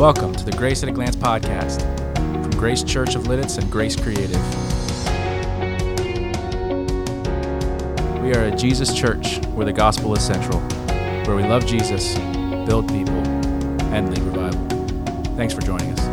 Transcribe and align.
Welcome 0.00 0.34
to 0.36 0.44
the 0.46 0.52
Grace 0.52 0.82
at 0.82 0.88
a 0.88 0.92
Glance 0.92 1.14
podcast 1.14 1.82
from 2.14 2.50
Grace 2.52 2.82
Church 2.82 3.16
of 3.16 3.24
Lititz 3.24 3.58
and 3.58 3.70
Grace 3.70 3.94
Creative. 3.94 4.40
We 8.22 8.32
are 8.32 8.46
a 8.46 8.56
Jesus 8.56 8.94
church 8.94 9.44
where 9.48 9.66
the 9.66 9.74
gospel 9.74 10.16
is 10.16 10.26
central, 10.26 10.58
where 11.26 11.36
we 11.36 11.42
love 11.42 11.66
Jesus, 11.66 12.14
build 12.66 12.88
people, 12.88 13.18
and 13.92 14.08
lead 14.08 14.22
revival. 14.22 14.66
Thanks 15.36 15.52
for 15.52 15.60
joining 15.60 15.92
us. 15.92 16.09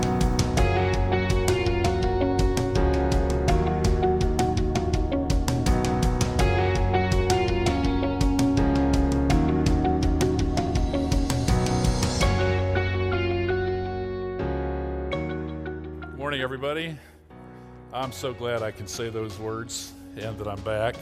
I'm 18.07 18.13
so 18.13 18.33
glad 18.33 18.63
I 18.63 18.71
can 18.71 18.87
say 18.87 19.09
those 19.09 19.37
words 19.37 19.91
and 20.15 20.37
that 20.37 20.47
I'm 20.47 20.61
back 20.61 20.95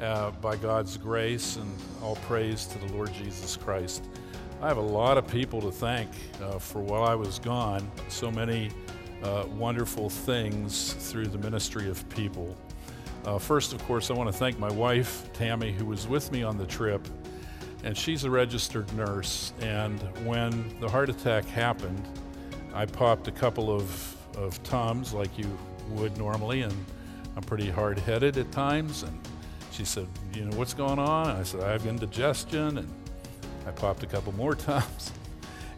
uh, 0.00 0.30
by 0.30 0.54
God's 0.54 0.96
grace 0.96 1.56
and 1.56 1.68
all 2.00 2.14
praise 2.14 2.64
to 2.66 2.78
the 2.78 2.92
Lord 2.92 3.12
Jesus 3.12 3.56
Christ. 3.56 4.04
I 4.62 4.68
have 4.68 4.76
a 4.76 4.80
lot 4.80 5.18
of 5.18 5.26
people 5.26 5.60
to 5.62 5.72
thank 5.72 6.08
uh, 6.40 6.60
for 6.60 6.80
while 6.80 7.02
I 7.02 7.16
was 7.16 7.40
gone. 7.40 7.90
So 8.06 8.30
many 8.30 8.70
uh, 9.24 9.46
wonderful 9.56 10.08
things 10.08 10.92
through 11.10 11.26
the 11.26 11.38
ministry 11.38 11.90
of 11.90 12.08
people. 12.08 12.56
Uh, 13.24 13.38
first, 13.38 13.72
of 13.72 13.84
course, 13.86 14.08
I 14.08 14.14
want 14.14 14.30
to 14.30 14.38
thank 14.38 14.60
my 14.60 14.70
wife, 14.70 15.28
Tammy, 15.32 15.72
who 15.72 15.86
was 15.86 16.06
with 16.06 16.30
me 16.30 16.44
on 16.44 16.56
the 16.56 16.66
trip. 16.66 17.04
And 17.82 17.98
she's 17.98 18.22
a 18.22 18.30
registered 18.30 18.92
nurse. 18.94 19.52
And 19.60 20.00
when 20.24 20.78
the 20.78 20.88
heart 20.88 21.10
attack 21.10 21.46
happened, 21.46 22.06
I 22.72 22.86
popped 22.86 23.26
a 23.26 23.32
couple 23.32 23.74
of, 23.74 24.16
of 24.36 24.62
Tums 24.62 25.12
like 25.12 25.36
you 25.36 25.58
would 25.90 26.16
normally, 26.18 26.62
and 26.62 26.74
I'm 27.36 27.42
pretty 27.42 27.70
hard 27.70 27.98
headed 27.98 28.36
at 28.36 28.50
times. 28.52 29.02
And 29.02 29.18
she 29.70 29.84
said, 29.84 30.06
You 30.34 30.44
know, 30.44 30.56
what's 30.56 30.74
going 30.74 30.98
on? 30.98 31.28
I 31.28 31.42
said, 31.42 31.60
I 31.60 31.72
have 31.72 31.86
indigestion. 31.86 32.78
And 32.78 32.92
I 33.66 33.70
popped 33.70 34.02
a 34.02 34.06
couple 34.06 34.32
more 34.32 34.54
times. 34.56 35.12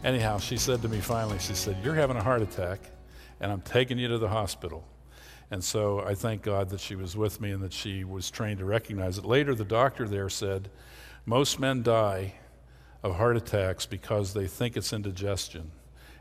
Anyhow, 0.03 0.39
she 0.39 0.57
said 0.57 0.81
to 0.81 0.89
me 0.89 0.99
finally, 0.99 1.39
She 1.39 1.53
said, 1.53 1.77
You're 1.83 1.95
having 1.95 2.17
a 2.17 2.23
heart 2.23 2.41
attack, 2.41 2.79
and 3.39 3.51
I'm 3.51 3.61
taking 3.61 3.97
you 3.97 4.07
to 4.07 4.17
the 4.17 4.29
hospital. 4.29 4.83
And 5.51 5.61
so 5.61 5.99
I 5.99 6.15
thank 6.15 6.43
God 6.43 6.69
that 6.69 6.79
she 6.79 6.95
was 6.95 7.17
with 7.17 7.41
me 7.41 7.51
and 7.51 7.61
that 7.61 7.73
she 7.73 8.05
was 8.05 8.31
trained 8.31 8.59
to 8.59 8.65
recognize 8.65 9.17
it. 9.17 9.25
Later, 9.25 9.53
the 9.53 9.65
doctor 9.65 10.07
there 10.07 10.29
said, 10.29 10.69
Most 11.25 11.59
men 11.59 11.83
die 11.83 12.35
of 13.03 13.15
heart 13.15 13.35
attacks 13.35 13.85
because 13.85 14.33
they 14.33 14.47
think 14.47 14.77
it's 14.77 14.93
indigestion 14.93 15.71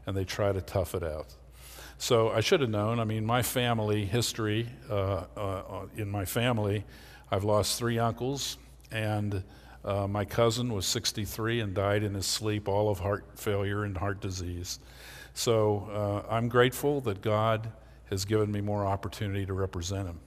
and 0.06 0.16
they 0.16 0.24
try 0.24 0.52
to 0.52 0.61
tough 0.61 0.94
it 0.94 1.02
out. 1.02 1.34
So 2.00 2.30
I 2.30 2.40
should 2.40 2.62
have 2.62 2.70
known. 2.70 2.98
I 2.98 3.04
mean, 3.04 3.26
my 3.26 3.42
family 3.42 4.06
history, 4.06 4.66
uh, 4.88 5.24
uh, 5.36 5.86
in 5.98 6.10
my 6.10 6.24
family, 6.24 6.86
I've 7.30 7.44
lost 7.44 7.78
three 7.78 7.98
uncles, 7.98 8.56
and 8.90 9.44
uh, 9.84 10.06
my 10.06 10.24
cousin 10.24 10.72
was 10.72 10.86
63 10.86 11.60
and 11.60 11.74
died 11.74 12.02
in 12.02 12.14
his 12.14 12.24
sleep, 12.24 12.68
all 12.68 12.88
of 12.88 13.00
heart 13.00 13.26
failure 13.34 13.84
and 13.84 13.98
heart 13.98 14.22
disease. 14.22 14.80
So 15.34 15.90
uh, 15.92 16.34
I'm 16.34 16.48
grateful 16.48 17.02
that 17.02 17.20
God 17.20 17.70
has 18.08 18.24
given 18.24 18.50
me 18.50 18.62
more 18.62 18.86
opportunity 18.86 19.44
to 19.44 19.52
represent 19.52 20.08
him. 20.08 20.20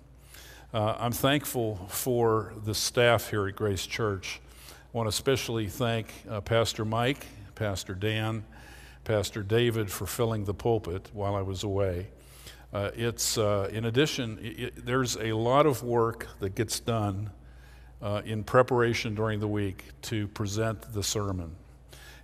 Uh, 0.75 0.95
I'm 0.99 1.11
thankful 1.11 1.87
for 1.87 2.53
the 2.65 2.75
staff 2.75 3.31
here 3.31 3.47
at 3.47 3.55
Grace 3.55 3.87
Church. 3.87 4.41
I 4.69 4.95
want 4.95 5.07
to 5.07 5.09
especially 5.09 5.65
thank 5.69 6.13
uh, 6.29 6.39
Pastor 6.41 6.85
Mike, 6.85 7.25
Pastor 7.55 7.95
Dan, 7.95 8.45
Pastor 9.03 9.43
David 9.43 9.91
for 9.91 10.05
filling 10.05 10.45
the 10.45 10.53
pulpit 10.53 11.09
while 11.13 11.35
I 11.35 11.41
was 11.41 11.63
away. 11.63 12.07
Uh, 12.71 12.91
it's, 12.95 13.37
uh, 13.37 13.69
in 13.71 13.85
addition, 13.85 14.39
it, 14.41 14.85
there's 14.85 15.17
a 15.17 15.33
lot 15.33 15.65
of 15.65 15.83
work 15.83 16.27
that 16.39 16.55
gets 16.55 16.79
done 16.79 17.29
uh, 18.01 18.21
in 18.25 18.43
preparation 18.43 19.13
during 19.13 19.39
the 19.39 19.47
week 19.47 19.85
to 20.03 20.27
present 20.29 20.81
the 20.93 21.03
sermon. 21.03 21.55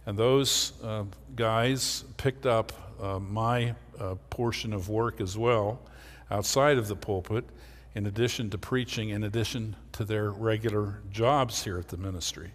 And 0.06 0.18
those 0.18 0.73
uh, 0.84 1.03
guys 1.35 2.03
picked 2.18 2.45
up 2.45 2.72
uh, 3.01 3.19
my 3.19 3.75
uh, 4.00 4.16
portion 4.29 4.73
of 4.73 4.89
work 4.89 5.22
as 5.22 5.38
well 5.38 5.79
outside 6.31 6.78
of 6.78 6.88
the 6.88 6.95
pulpit, 6.95 7.45
in 7.95 8.06
addition 8.06 8.50
to 8.51 8.57
preaching, 8.57 9.09
in 9.09 9.23
addition 9.23 9.75
to 9.91 10.06
their 10.06 10.31
regular 10.31 11.01
jobs 11.12 11.63
here 11.63 11.78
at 11.78 11.89
the 11.89 11.97
ministry. 11.97 12.51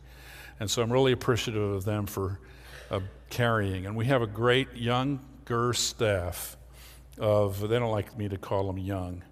And 0.61 0.71
so 0.71 0.83
I'm 0.83 0.93
really 0.93 1.13
appreciative 1.13 1.63
of 1.63 1.85
them 1.85 2.07
for 2.07 2.41
uh, 2.91 3.01
carrying. 3.31 3.87
And 3.87 3.97
we 3.97 4.07
have 4.07 4.23
a 4.23 4.27
great 4.27 4.75
younger 4.75 5.73
staff 5.73 6.57
of, 7.19 7.61
they 7.69 7.79
don't 7.79 7.91
like 7.91 8.17
me 8.17 8.29
to 8.29 8.39
call 8.39 8.67
them 8.67 8.79
young, 8.79 9.23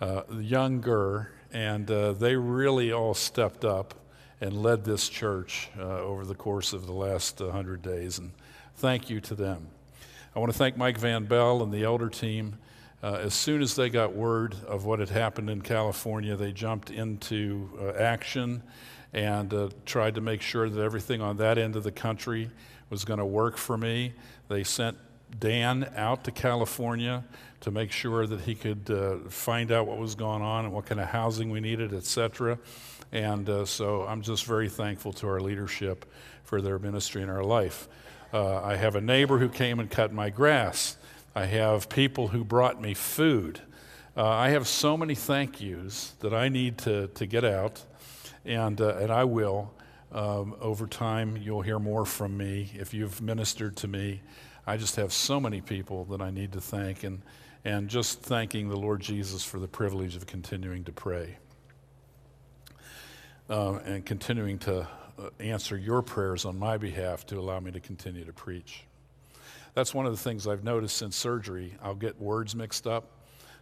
uh, 0.00 0.22
younger, 0.32 1.32
and 1.52 1.90
uh, 1.90 2.12
they 2.12 2.36
really 2.36 2.92
all 2.92 3.14
stepped 3.14 3.64
up 3.64 3.94
and 4.40 4.62
led 4.62 4.84
this 4.84 5.08
church 5.08 5.70
uh, 5.78 6.00
over 6.00 6.24
the 6.24 6.34
course 6.34 6.72
of 6.72 6.86
the 6.86 6.92
last 6.92 7.40
100 7.40 7.82
days. 7.82 8.18
And 8.18 8.32
thank 8.76 9.08
you 9.08 9.20
to 9.20 9.34
them. 9.34 9.68
I 10.34 10.40
want 10.40 10.52
to 10.52 10.58
thank 10.58 10.76
Mike 10.76 10.98
Van 10.98 11.24
Bell 11.24 11.62
and 11.62 11.72
the 11.72 11.84
elder 11.84 12.08
team. 12.08 12.58
Uh, 13.02 13.20
as 13.22 13.34
soon 13.34 13.62
as 13.62 13.76
they 13.76 13.88
got 13.88 14.14
word 14.14 14.56
of 14.66 14.84
what 14.84 14.98
had 14.98 15.10
happened 15.10 15.48
in 15.50 15.60
California, 15.60 16.34
they 16.36 16.52
jumped 16.52 16.90
into 16.90 17.70
uh, 17.80 17.92
action 17.98 18.62
and 19.12 19.54
uh, 19.54 19.68
tried 19.86 20.16
to 20.16 20.20
make 20.20 20.42
sure 20.42 20.68
that 20.68 20.80
everything 20.80 21.20
on 21.20 21.36
that 21.36 21.56
end 21.56 21.76
of 21.76 21.84
the 21.84 21.92
country 21.92 22.50
was 22.94 23.04
going 23.04 23.18
to 23.18 23.26
work 23.26 23.56
for 23.56 23.76
me. 23.76 24.12
They 24.46 24.62
sent 24.62 24.96
Dan 25.40 25.90
out 25.96 26.22
to 26.26 26.30
California 26.30 27.24
to 27.62 27.72
make 27.72 27.90
sure 27.90 28.24
that 28.24 28.42
he 28.42 28.54
could 28.54 28.88
uh, 28.88 29.28
find 29.28 29.72
out 29.72 29.88
what 29.88 29.98
was 29.98 30.14
going 30.14 30.42
on 30.42 30.64
and 30.64 30.72
what 30.72 30.86
kind 30.86 31.00
of 31.00 31.08
housing 31.08 31.50
we 31.50 31.58
needed, 31.58 31.92
etc. 31.92 32.56
And 33.10 33.50
uh, 33.50 33.64
so 33.64 34.02
I'm 34.02 34.22
just 34.22 34.44
very 34.44 34.68
thankful 34.68 35.12
to 35.14 35.26
our 35.26 35.40
leadership 35.40 36.04
for 36.44 36.62
their 36.62 36.78
ministry 36.78 37.20
in 37.20 37.28
our 37.28 37.42
life. 37.42 37.88
Uh, 38.32 38.62
I 38.62 38.76
have 38.76 38.94
a 38.94 39.00
neighbor 39.00 39.38
who 39.38 39.48
came 39.48 39.80
and 39.80 39.90
cut 39.90 40.12
my 40.12 40.30
grass. 40.30 40.96
I 41.34 41.46
have 41.46 41.88
people 41.88 42.28
who 42.28 42.44
brought 42.44 42.80
me 42.80 42.94
food. 42.94 43.58
Uh, 44.16 44.24
I 44.28 44.50
have 44.50 44.68
so 44.68 44.96
many 44.96 45.16
thank 45.16 45.60
yous 45.60 46.12
that 46.20 46.32
I 46.32 46.48
need 46.48 46.78
to, 46.78 47.08
to 47.08 47.26
get 47.26 47.44
out, 47.44 47.82
and, 48.44 48.80
uh, 48.80 48.98
and 48.98 49.10
I 49.10 49.24
will. 49.24 49.74
Um, 50.14 50.54
over 50.60 50.86
time, 50.86 51.36
you'll 51.36 51.62
hear 51.62 51.80
more 51.80 52.06
from 52.06 52.36
me 52.36 52.70
if 52.74 52.94
you've 52.94 53.20
ministered 53.20 53.76
to 53.78 53.88
me. 53.88 54.22
I 54.64 54.76
just 54.76 54.94
have 54.94 55.12
so 55.12 55.40
many 55.40 55.60
people 55.60 56.04
that 56.06 56.22
I 56.22 56.30
need 56.30 56.52
to 56.52 56.60
thank, 56.60 57.02
and, 57.02 57.20
and 57.64 57.88
just 57.88 58.22
thanking 58.22 58.68
the 58.68 58.76
Lord 58.76 59.00
Jesus 59.00 59.42
for 59.42 59.58
the 59.58 59.66
privilege 59.66 60.14
of 60.14 60.24
continuing 60.24 60.84
to 60.84 60.92
pray 60.92 61.38
uh, 63.50 63.74
and 63.84 64.06
continuing 64.06 64.58
to 64.60 64.82
uh, 65.18 65.30
answer 65.40 65.76
your 65.76 66.00
prayers 66.00 66.44
on 66.44 66.56
my 66.58 66.78
behalf 66.78 67.26
to 67.26 67.38
allow 67.38 67.58
me 67.58 67.72
to 67.72 67.80
continue 67.80 68.24
to 68.24 68.32
preach. 68.32 68.84
That's 69.74 69.92
one 69.92 70.06
of 70.06 70.12
the 70.12 70.18
things 70.18 70.46
I've 70.46 70.62
noticed 70.62 70.96
since 70.96 71.16
surgery. 71.16 71.74
I'll 71.82 71.96
get 71.96 72.20
words 72.20 72.54
mixed 72.54 72.86
up. 72.86 73.10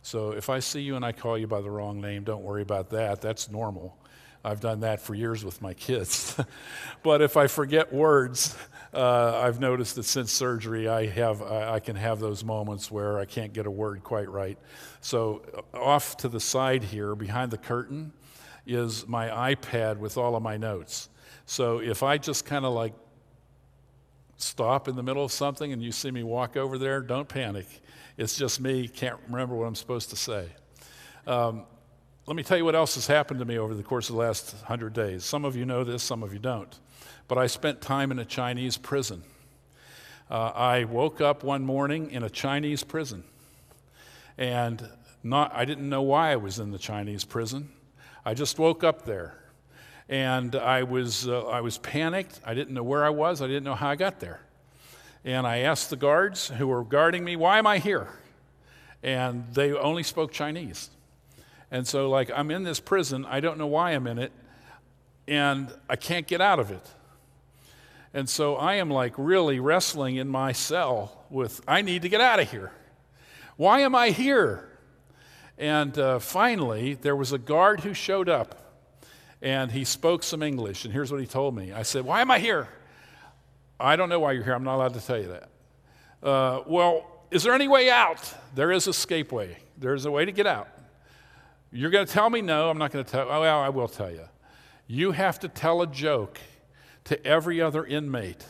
So 0.03 0.33
if 0.33 0.51
I 0.51 0.59
see 0.59 0.83
you 0.83 0.97
and 0.97 1.05
I 1.05 1.13
call 1.13 1.39
you 1.39 1.47
by 1.47 1.63
the 1.63 1.71
wrong 1.71 1.99
name, 1.99 2.25
don't 2.25 2.43
worry 2.43 2.61
about 2.61 2.91
that. 2.91 3.23
That's 3.23 3.51
normal. 3.51 3.97
I've 4.45 4.61
done 4.61 4.81
that 4.81 5.01
for 5.01 5.15
years 5.15 5.45
with 5.45 5.63
my 5.63 5.73
kids. 5.75 6.39
but 7.03 7.23
if 7.23 7.37
I 7.37 7.47
forget 7.47 7.93
words, 7.93 8.57
uh, 8.93 9.41
I've 9.43 9.61
noticed 9.61 9.95
that 9.97 10.03
since 10.03 10.33
surgery, 10.33 10.89
I, 10.89 11.07
have, 11.07 11.43
I, 11.43 11.75
I, 11.75 11.81
can 11.81 11.97
have 11.97 12.19
those 12.19 12.43
moments 12.43 12.91
where 12.91 13.19
I 13.19 13.25
can't 13.25 13.53
get 13.53 13.67
a 13.67 13.71
word 13.71 14.03
quite 14.03 14.29
right. 14.29 14.59
So, 15.01 15.43
uh, 15.75 15.79
off 15.79 16.17
to 16.19 16.29
the 16.29 16.41
side 16.41 16.83
here, 16.83 17.15
behind 17.15 17.53
the 17.53 17.59
curtain, 17.59 18.13
is 18.67 19.07
my 19.07 19.55
iPad 19.55 19.99
with 19.99 20.17
all 20.17 20.35
of 20.35 20.43
my 20.43 20.57
notes. 20.57 21.09
So, 21.47 21.79
if 21.79 22.03
I 22.03 22.19
just 22.19 22.45
kind 22.45 22.65
of 22.65 22.73
like 22.73 22.95
stop 24.37 24.89
in 24.89 24.97
the 24.97 25.03
middle 25.03 25.25
of 25.25 25.33
something 25.33 25.73
and 25.73 25.81
you 25.81 25.93
see 25.93 26.11
me 26.11 26.25
walk 26.25 26.57
over 26.57 26.79
there, 26.79 27.01
don't 27.01 27.29
panic. 27.29 27.67
It's 28.19 28.37
just 28.37 28.61
me, 28.61 28.89
can't 28.89 29.19
remember 29.29 29.55
what 29.55 29.67
I'm 29.67 29.75
supposed 29.77 30.11
to 30.11 30.17
say. 30.17 30.49
Um, 31.27 31.65
let 32.27 32.37
me 32.37 32.45
tell 32.45 32.57
you 32.57 32.65
what 32.65 32.77
else 32.77 32.95
has 32.95 33.09
happened 33.09 33.41
to 33.41 33.45
me 33.45 33.59
over 33.59 33.75
the 33.75 33.83
course 33.83 34.09
of 34.09 34.15
the 34.15 34.21
last 34.21 34.55
100 34.55 34.93
days. 34.93 35.25
Some 35.25 35.45
of 35.45 35.57
you 35.57 35.65
know 35.65 35.83
this, 35.83 36.05
some 36.05 36.23
of 36.23 36.33
you 36.33 36.39
don't. 36.39 36.73
But 37.27 37.37
I 37.37 37.49
spent 37.49 37.81
time 37.81 38.13
in 38.13 38.19
a 38.21 38.25
Chinese 38.25 38.77
prison. 38.77 39.25
Uh, 40.31 40.53
I 40.55 40.85
woke 40.85 41.21
up 41.21 41.43
one 41.43 41.65
morning 41.65 42.13
in 42.13 42.23
a 42.23 42.31
Chinese 42.31 42.85
prison. 42.85 43.25
And 44.39 44.89
not, 45.25 45.53
I 45.53 45.65
didn't 45.65 45.89
know 45.89 46.03
why 46.03 46.31
I 46.31 46.37
was 46.37 46.61
in 46.61 46.71
the 46.71 46.79
Chinese 46.79 47.25
prison. 47.25 47.71
I 48.25 48.35
just 48.35 48.57
woke 48.57 48.85
up 48.85 49.05
there. 49.05 49.37
And 50.09 50.55
I 50.55 50.85
was, 50.85 51.27
uh, 51.27 51.47
I 51.47 51.61
was 51.61 51.79
panicked. 51.79 52.39
I 52.45 52.55
didn't 52.55 52.75
know 52.75 52.85
where 52.85 53.05
I 53.05 53.11
was. 53.11 53.43
I 53.43 53.49
didn't 53.49 53.65
know 53.65 53.75
how 53.75 53.89
I 53.89 53.97
got 53.97 54.21
there. 54.21 54.41
And 55.25 55.45
I 55.45 55.59
asked 55.59 55.91
the 55.91 55.97
guards 55.97 56.49
who 56.49 56.69
were 56.69 56.85
guarding 56.85 57.25
me, 57.25 57.35
Why 57.35 57.59
am 57.59 57.67
I 57.67 57.79
here? 57.79 58.09
And 59.03 59.45
they 59.55 59.73
only 59.73 60.05
spoke 60.05 60.31
Chinese. 60.31 60.89
And 61.73 61.89
so, 61.89 62.11
like, 62.11 62.31
I'm 62.31 62.51
in 62.51 62.65
this 62.65 62.81
prison. 62.81 63.25
I 63.25 63.41
don't 63.41 63.57
know 63.57 63.67
why 63.67 63.93
I'm 63.93 64.07
in 64.07 64.19
it. 64.19 64.31
And 65.27 65.73
I 65.89 65.97
can't 65.97 66.27
get 66.27 66.43
out 66.43 66.61
of 66.61 66.71
it. 66.71 66.87
And 68.13 68.29
so 68.29 68.57
I 68.57 68.75
am 68.75 68.91
like 68.91 69.15
really 69.17 69.59
wrestling 69.59 70.17
in 70.17 70.29
my 70.29 70.53
cell 70.53 71.25
with, 71.31 71.63
I 71.67 71.81
need 71.81 72.03
to 72.03 72.11
get 72.11 72.21
out 72.21 72.41
of 72.41 72.51
here. 72.51 72.73
Why 73.57 73.81
am 73.81 73.95
I 73.95 74.11
here? 74.11 74.69
And 75.57 75.99
uh, 75.99 76.19
finally, 76.19 76.93
there 76.93 77.17
was 77.17 77.33
a 77.33 77.39
guard 77.39 77.81
who 77.81 77.95
showed 77.95 78.29
up 78.29 78.83
and 79.41 79.73
he 79.73 79.85
spoke 79.85 80.25
some 80.25 80.43
English. 80.43 80.85
And 80.85 80.93
here's 80.93 81.11
what 81.11 81.23
he 81.23 81.27
told 81.27 81.57
me 81.57 81.73
I 81.73 81.85
said, 81.85 82.05
Why 82.05 82.21
am 82.21 82.31
I 82.31 82.39
here? 82.39 82.69
I 83.81 83.97
don't 83.97 84.11
know 84.11 84.21
why 84.21 84.33
you're 84.33 84.45
here. 84.45 84.53
I'm 84.53 84.65
not 84.65 84.75
allowed 84.75 84.95
to 84.95 85.01
tell 85.01 85.19
you 85.19 85.29
that. 85.29 85.49
Uh, 86.23 86.63
well, 86.67 87.25
is 87.31 87.45
there 87.45 87.55
any 87.55 87.67
way 87.67 87.89
out? 87.89 88.35
There 88.55 88.73
is 88.73 88.87
a 88.89 88.91
escape 88.91 89.33
way. 89.33 89.57
There's 89.79 90.05
a 90.05 90.11
way 90.11 90.27
to 90.27 90.33
get 90.33 90.47
out. 90.47 90.69
You're 91.75 91.91
going 91.91 92.07
to 92.07 92.13
tell 92.13 92.29
me 92.29 92.43
no. 92.43 92.69
I'm 92.69 92.77
not 92.77 92.93
going 92.93 93.03
to 93.03 93.11
tell. 93.11 93.29
Oh, 93.31 93.41
well, 93.41 93.61
I 93.61 93.71
will 93.71 93.89
tell 93.89 94.11
you. 94.11 94.29
You 94.87 95.13
have 95.13 95.41
to 95.41 95.49
tell 95.49 95.81
a 95.81 95.87
joke 95.87 96.39
to 97.05 97.27
every 97.27 97.63
other 97.63 97.85
inmate 97.87 98.45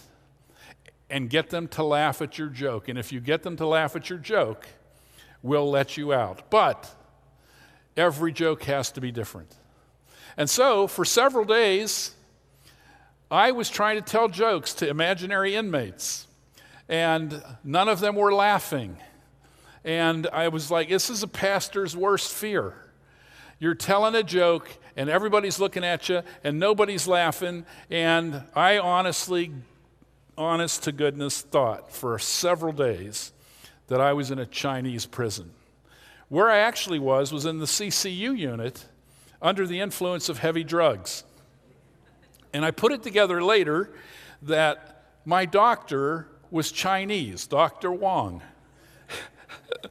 and 1.09 1.31
get 1.31 1.51
them 1.51 1.69
to 1.69 1.85
laugh 1.85 2.21
at 2.21 2.37
your 2.37 2.49
joke. 2.49 2.89
And 2.89 2.99
if 2.99 3.13
you 3.13 3.21
get 3.21 3.45
them 3.45 3.57
to 3.59 3.67
laugh 3.67 3.95
at 3.95 4.11
your 4.11 4.19
joke, 4.19 4.67
we'll 5.41 5.71
let 5.71 5.97
you 5.97 6.13
out. 6.13 6.51
But 6.51 6.93
every 7.97 8.33
joke 8.33 8.65
has 8.65 8.91
to 8.93 9.01
be 9.01 9.13
different. 9.13 9.55
And 10.37 10.51
so, 10.51 10.89
for 10.89 11.05
several 11.05 11.45
days, 11.45 12.17
I 13.31 13.53
was 13.53 13.71
trying 13.71 13.97
to 13.97 14.03
tell 14.03 14.29
jokes 14.29 14.75
to 14.75 14.89
imaginary 14.89 15.55
inmates, 15.55 16.27
and 16.89 17.41
none 17.63 17.89
of 17.89 18.01
them 18.01 18.17
were 18.17 18.35
laughing. 18.35 18.97
And 19.85 20.27
I 20.33 20.49
was 20.49 20.71
like, 20.71 20.89
this 20.89 21.09
is 21.09 21.23
a 21.23 21.29
pastor's 21.29 21.97
worst 21.97 22.33
fear. 22.33 22.75
You're 23.63 23.77
telling 23.77 24.17
a 24.17 24.25
joke, 24.25 24.69
and 24.97 25.09
everybody's 25.09 25.61
looking 25.61 25.85
at 25.85 26.09
you, 26.09 26.23
and 26.43 26.59
nobody's 26.59 27.07
laughing. 27.07 27.65
And 27.91 28.43
I 28.57 28.79
honestly, 28.79 29.53
honest 30.37 30.83
to 30.83 30.91
goodness, 30.91 31.43
thought 31.43 31.93
for 31.93 32.19
several 32.19 32.73
days 32.73 33.33
that 33.87 34.01
I 34.01 34.15
was 34.15 34.33
in 34.33 34.41
a 34.41 34.47
Chinese 34.47 35.07
prison. 35.07 35.53
Where 36.29 36.51
I 36.51 36.59
actually 36.59 36.99
was 36.99 37.33
was 37.33 37.47
in 37.47 37.61
the 37.61 37.67
CCU 37.67 38.37
unit 38.37 38.85
under 39.41 39.65
the 39.65 39.79
influence 39.79 40.29
of 40.29 40.39
heavy 40.39 40.65
drugs. 40.65 41.23
And 42.53 42.65
I 42.65 42.73
put 42.73 42.91
it 42.91 43.05
together 43.05 43.45
later 43.45 43.93
that 44.43 45.05
my 45.25 45.45
doctor 45.45 46.27
was 46.51 46.73
Chinese, 46.73 47.47
Dr. 47.47 47.93
Wong. 47.93 48.43
I'm 49.85 49.91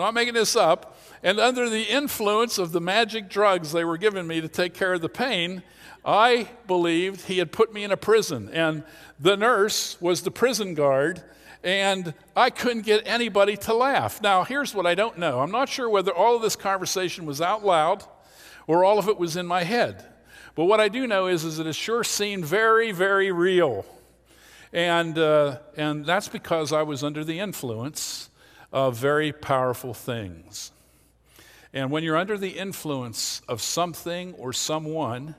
not 0.00 0.12
making 0.12 0.34
this 0.34 0.56
up. 0.56 0.98
And 1.22 1.38
under 1.38 1.68
the 1.68 1.84
influence 1.84 2.58
of 2.58 2.72
the 2.72 2.80
magic 2.80 3.28
drugs 3.28 3.72
they 3.72 3.84
were 3.84 3.98
giving 3.98 4.26
me 4.26 4.40
to 4.40 4.48
take 4.48 4.74
care 4.74 4.94
of 4.94 5.00
the 5.00 5.08
pain, 5.08 5.62
I 6.04 6.48
believed 6.66 7.22
he 7.22 7.38
had 7.38 7.52
put 7.52 7.72
me 7.72 7.84
in 7.84 7.92
a 7.92 7.96
prison. 7.96 8.50
And 8.52 8.82
the 9.20 9.36
nurse 9.36 10.00
was 10.00 10.22
the 10.22 10.32
prison 10.32 10.74
guard, 10.74 11.22
and 11.62 12.12
I 12.34 12.50
couldn't 12.50 12.82
get 12.82 13.06
anybody 13.06 13.56
to 13.58 13.74
laugh. 13.74 14.20
Now, 14.20 14.42
here's 14.42 14.74
what 14.74 14.86
I 14.86 14.96
don't 14.96 15.18
know 15.18 15.40
I'm 15.40 15.52
not 15.52 15.68
sure 15.68 15.88
whether 15.88 16.12
all 16.12 16.34
of 16.34 16.42
this 16.42 16.56
conversation 16.56 17.24
was 17.24 17.40
out 17.40 17.64
loud 17.64 18.04
or 18.66 18.84
all 18.84 18.98
of 18.98 19.08
it 19.08 19.18
was 19.18 19.36
in 19.36 19.46
my 19.46 19.62
head. 19.62 20.04
But 20.54 20.64
what 20.64 20.80
I 20.80 20.88
do 20.88 21.06
know 21.06 21.28
is, 21.28 21.44
is 21.44 21.56
that 21.56 21.66
it 21.66 21.74
sure 21.74 22.04
seemed 22.04 22.44
very, 22.44 22.92
very 22.92 23.32
real. 23.32 23.86
And, 24.72 25.18
uh, 25.18 25.58
and 25.76 26.04
that's 26.04 26.28
because 26.28 26.72
I 26.72 26.82
was 26.82 27.02
under 27.04 27.24
the 27.24 27.38
influence 27.38 28.28
of 28.72 28.96
very 28.96 29.32
powerful 29.32 29.94
things. 29.94 30.72
And 31.72 31.90
when 31.90 32.04
you're 32.04 32.16
under 32.16 32.36
the 32.36 32.58
influence 32.58 33.40
of 33.48 33.62
something 33.62 34.34
or 34.34 34.52
someone, 34.52 35.34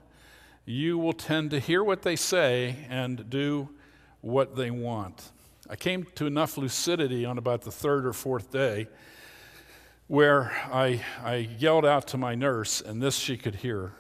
you 0.65 0.97
will 0.97 1.13
tend 1.13 1.51
to 1.51 1.59
hear 1.59 1.83
what 1.83 2.01
they 2.01 2.15
say 2.15 2.85
and 2.89 3.30
do 3.30 3.69
what 4.21 4.56
they 4.56 4.71
want. 4.71 5.31
I 5.69 5.75
came 5.75 6.06
to 6.15 6.25
enough 6.25 6.57
lucidity 6.57 7.25
on 7.25 7.38
about 7.38 7.62
the 7.62 7.71
third 7.71 8.06
or 8.06 8.13
fourth 8.13 8.51
day 8.51 8.88
where 10.07 10.51
I, 10.71 11.01
I 11.24 11.35
yelled 11.59 11.85
out 11.85 12.07
to 12.09 12.18
my 12.18 12.36
nurse, 12.36 12.81
and 12.81 13.01
this 13.01 13.15
she 13.15 13.38
could 13.38 13.56
hear 13.56 13.94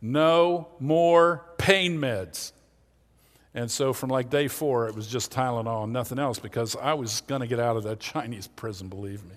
no 0.00 0.68
more 0.80 1.44
pain 1.58 1.98
meds. 1.98 2.52
And 3.54 3.70
so 3.70 3.92
from 3.92 4.10
like 4.10 4.30
day 4.30 4.48
four, 4.48 4.88
it 4.88 4.94
was 4.94 5.06
just 5.06 5.30
Tylenol 5.30 5.84
and 5.84 5.92
nothing 5.92 6.18
else 6.18 6.38
because 6.38 6.74
I 6.74 6.94
was 6.94 7.20
going 7.22 7.40
to 7.40 7.46
get 7.46 7.60
out 7.60 7.76
of 7.76 7.84
that 7.84 8.00
Chinese 8.00 8.48
prison, 8.48 8.88
believe 8.88 9.22
me. 9.24 9.36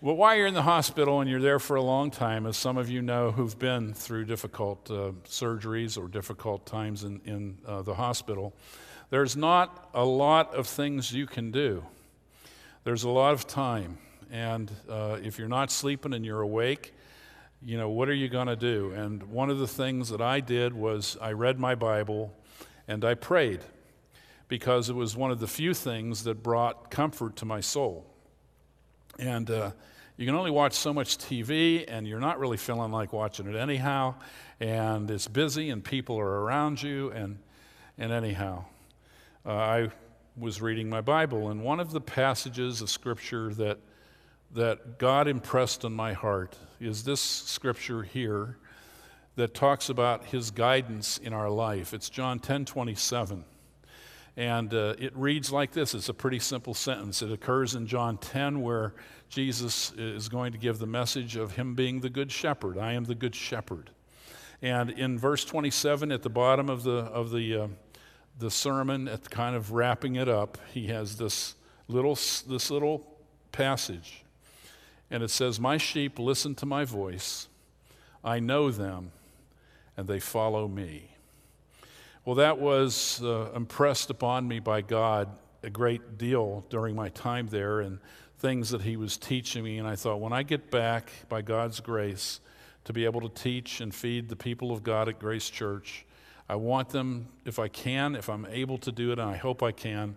Well, 0.00 0.14
while 0.14 0.36
you're 0.36 0.46
in 0.46 0.54
the 0.54 0.62
hospital 0.62 1.20
and 1.20 1.28
you're 1.28 1.40
there 1.40 1.58
for 1.58 1.74
a 1.74 1.82
long 1.82 2.12
time, 2.12 2.46
as 2.46 2.56
some 2.56 2.76
of 2.76 2.88
you 2.88 3.02
know 3.02 3.32
who've 3.32 3.58
been 3.58 3.94
through 3.94 4.26
difficult 4.26 4.88
uh, 4.88 5.10
surgeries 5.24 5.98
or 5.98 6.06
difficult 6.06 6.64
times 6.66 7.02
in, 7.02 7.20
in 7.24 7.58
uh, 7.66 7.82
the 7.82 7.94
hospital, 7.94 8.54
there's 9.10 9.36
not 9.36 9.90
a 9.94 10.04
lot 10.04 10.54
of 10.54 10.68
things 10.68 11.12
you 11.12 11.26
can 11.26 11.50
do. 11.50 11.84
There's 12.84 13.02
a 13.02 13.08
lot 13.08 13.34
of 13.34 13.48
time. 13.48 13.98
And 14.30 14.70
uh, 14.88 15.18
if 15.20 15.36
you're 15.36 15.48
not 15.48 15.68
sleeping 15.68 16.14
and 16.14 16.24
you're 16.24 16.42
awake, 16.42 16.94
you 17.60 17.76
know, 17.76 17.90
what 17.90 18.08
are 18.08 18.14
you 18.14 18.28
going 18.28 18.46
to 18.46 18.54
do? 18.54 18.92
And 18.92 19.24
one 19.24 19.50
of 19.50 19.58
the 19.58 19.66
things 19.66 20.10
that 20.10 20.20
I 20.20 20.38
did 20.38 20.74
was 20.74 21.18
I 21.20 21.32
read 21.32 21.58
my 21.58 21.74
Bible 21.74 22.32
and 22.86 23.04
I 23.04 23.14
prayed 23.14 23.62
because 24.46 24.90
it 24.90 24.94
was 24.94 25.16
one 25.16 25.32
of 25.32 25.40
the 25.40 25.48
few 25.48 25.74
things 25.74 26.22
that 26.22 26.40
brought 26.40 26.88
comfort 26.88 27.34
to 27.34 27.44
my 27.44 27.60
soul. 27.60 28.07
And 29.18 29.50
uh, 29.50 29.72
you 30.16 30.26
can 30.26 30.34
only 30.34 30.50
watch 30.50 30.74
so 30.74 30.92
much 30.92 31.18
TV, 31.18 31.84
and 31.88 32.06
you're 32.06 32.20
not 32.20 32.38
really 32.38 32.56
feeling 32.56 32.92
like 32.92 33.12
watching 33.12 33.46
it 33.46 33.56
anyhow. 33.56 34.14
And 34.60 35.10
it's 35.10 35.28
busy, 35.28 35.70
and 35.70 35.82
people 35.82 36.18
are 36.18 36.42
around 36.42 36.82
you, 36.82 37.10
and, 37.10 37.38
and 37.96 38.12
anyhow. 38.12 38.64
Uh, 39.44 39.52
I 39.52 39.88
was 40.36 40.60
reading 40.60 40.88
my 40.88 41.00
Bible, 41.00 41.50
and 41.50 41.62
one 41.62 41.80
of 41.80 41.90
the 41.90 42.00
passages 42.00 42.80
of 42.80 42.90
Scripture 42.90 43.52
that 43.54 43.78
that 44.52 44.98
God 44.98 45.28
impressed 45.28 45.84
on 45.84 45.92
my 45.92 46.12
heart 46.12 46.56
is 46.80 47.04
this 47.04 47.20
scripture 47.20 48.02
here 48.02 48.56
that 49.36 49.54
talks 49.54 49.88
about 49.88 50.24
his 50.26 50.50
guidance 50.50 51.18
in 51.18 51.32
our 51.32 51.50
life. 51.50 51.92
It's 51.92 52.08
John 52.08 52.38
10 52.38 52.64
27. 52.64 53.44
And 54.38 54.72
uh, 54.72 54.94
it 54.98 55.14
reads 55.16 55.50
like 55.50 55.72
this 55.72 55.94
it's 55.94 56.08
a 56.08 56.14
pretty 56.14 56.38
simple 56.38 56.72
sentence. 56.72 57.20
It 57.20 57.30
occurs 57.30 57.74
in 57.74 57.86
John 57.86 58.16
10, 58.16 58.62
where 58.62 58.94
Jesus 59.28 59.92
is 59.98 60.30
going 60.30 60.52
to 60.52 60.58
give 60.58 60.78
the 60.78 60.86
message 60.86 61.36
of 61.36 61.56
him 61.56 61.74
being 61.74 62.00
the 62.00 62.08
good 62.08 62.32
shepherd. 62.32 62.78
I 62.78 62.92
am 62.92 63.04
the 63.04 63.14
good 63.14 63.34
shepherd. 63.34 63.90
And 64.62 64.90
in 64.90 65.18
verse 65.18 65.44
27, 65.44 66.10
at 66.10 66.22
the 66.22 66.30
bottom 66.30 66.70
of 66.70 66.84
the, 66.84 66.92
of 66.92 67.30
the, 67.30 67.54
uh, 67.54 67.68
the 68.38 68.50
sermon, 68.50 69.08
at 69.08 69.28
kind 69.28 69.54
of 69.54 69.72
wrapping 69.72 70.16
it 70.16 70.28
up, 70.28 70.56
he 70.72 70.86
has 70.86 71.16
this 71.16 71.54
little, 71.88 72.14
this 72.14 72.70
little 72.70 73.04
passage 73.52 74.24
and 75.10 75.22
it 75.22 75.30
says, 75.30 75.58
My 75.58 75.76
sheep 75.76 76.18
listen 76.18 76.54
to 76.56 76.66
my 76.66 76.84
voice. 76.84 77.48
I 78.22 78.40
know 78.40 78.70
them, 78.70 79.12
and 79.96 80.06
they 80.06 80.20
follow 80.20 80.68
me. 80.68 81.16
Well, 82.28 82.34
that 82.34 82.58
was 82.58 83.22
uh, 83.22 83.52
impressed 83.56 84.10
upon 84.10 84.46
me 84.46 84.60
by 84.60 84.82
God 84.82 85.30
a 85.62 85.70
great 85.70 86.18
deal 86.18 86.62
during 86.68 86.94
my 86.94 87.08
time 87.08 87.46
there 87.46 87.80
and 87.80 88.00
things 88.38 88.68
that 88.68 88.82
He 88.82 88.98
was 88.98 89.16
teaching 89.16 89.64
me. 89.64 89.78
And 89.78 89.88
I 89.88 89.96
thought, 89.96 90.20
when 90.20 90.34
I 90.34 90.42
get 90.42 90.70
back, 90.70 91.10
by 91.30 91.40
God's 91.40 91.80
grace, 91.80 92.40
to 92.84 92.92
be 92.92 93.06
able 93.06 93.22
to 93.22 93.30
teach 93.30 93.80
and 93.80 93.94
feed 93.94 94.28
the 94.28 94.36
people 94.36 94.72
of 94.72 94.82
God 94.82 95.08
at 95.08 95.18
Grace 95.18 95.48
Church, 95.48 96.04
I 96.50 96.56
want 96.56 96.90
them, 96.90 97.28
if 97.46 97.58
I 97.58 97.68
can, 97.68 98.14
if 98.14 98.28
I'm 98.28 98.44
able 98.50 98.76
to 98.76 98.92
do 98.92 99.10
it, 99.10 99.18
and 99.18 99.30
I 99.30 99.38
hope 99.38 99.62
I 99.62 99.72
can, 99.72 100.14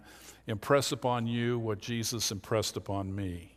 impress 0.47 0.91
upon 0.91 1.27
you 1.27 1.59
what 1.59 1.79
Jesus 1.79 2.29
impressed 2.29 2.75
upon 2.75 3.15
me 3.15 3.55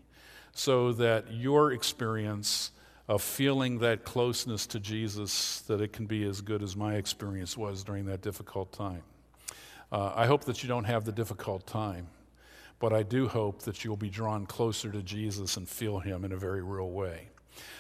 so 0.52 0.92
that 0.92 1.32
your 1.32 1.73
experience 1.73 2.70
of 3.06 3.23
feeling 3.23 3.78
that 3.78 4.04
closeness 4.04 4.66
to 4.66 4.80
Jesus 4.80 5.61
that 5.62 5.80
it 5.80 5.92
can 5.92 6.06
be 6.06 6.25
as 6.25 6.40
good 6.40 6.62
as 6.62 6.76
my 6.76 6.94
experience 6.94 7.56
was 7.56 7.84
during 7.84 8.06
that 8.06 8.23
difficult 8.23 8.73
time. 8.73 9.02
Uh, 9.92 10.12
I 10.14 10.26
hope 10.26 10.44
that 10.44 10.62
you 10.62 10.68
don't 10.68 10.84
have 10.84 11.04
the 11.04 11.12
difficult 11.12 11.66
time, 11.66 12.06
but 12.78 12.92
I 12.92 13.02
do 13.02 13.28
hope 13.28 13.62
that 13.62 13.84
you'll 13.84 13.96
be 13.96 14.08
drawn 14.08 14.46
closer 14.46 14.90
to 14.90 15.02
Jesus 15.02 15.56
and 15.56 15.68
feel 15.68 15.99
him 15.99 16.25
in 16.25 16.32
a 16.32 16.37
very 16.37 16.62
real 16.62 16.90
way. 16.90 17.28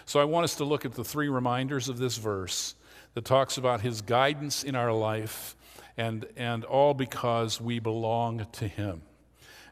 So 0.04 0.20
I 0.20 0.24
want 0.24 0.44
us 0.44 0.54
to 0.56 0.64
look 0.64 0.84
at 0.84 0.92
the 0.92 1.04
three 1.04 1.28
reminders 1.28 1.88
of 1.88 1.98
this 1.98 2.18
verse 2.18 2.74
that 3.14 3.24
talks 3.24 3.56
about 3.56 3.80
his 3.80 4.02
guidance 4.02 4.62
in 4.62 4.74
our 4.74 4.92
life 4.92 5.56
and, 5.96 6.26
and 6.36 6.64
all 6.64 6.94
because 6.94 7.60
we 7.60 7.78
belong 7.78 8.46
to 8.52 8.68
him. 8.68 9.02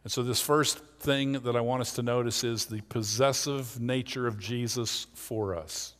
And 0.04 0.12
so, 0.12 0.22
this 0.22 0.40
first 0.40 0.78
thing 0.98 1.32
that 1.32 1.56
I 1.56 1.60
want 1.60 1.80
us 1.80 1.92
to 1.94 2.02
notice 2.02 2.42
is 2.44 2.66
the 2.66 2.80
possessive 2.82 3.80
nature 3.80 4.26
of 4.26 4.38
Jesus 4.38 5.06
for 5.14 5.54
us. 5.54 5.94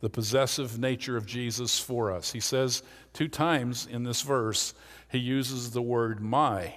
The 0.00 0.10
possessive 0.10 0.78
nature 0.78 1.16
of 1.16 1.26
Jesus 1.26 1.78
for 1.78 2.10
us. 2.10 2.32
He 2.32 2.40
says 2.40 2.82
two 3.12 3.28
times 3.28 3.86
in 3.86 4.02
this 4.02 4.22
verse, 4.22 4.74
he 5.08 5.18
uses 5.18 5.70
the 5.70 5.82
word 5.82 6.20
my. 6.20 6.74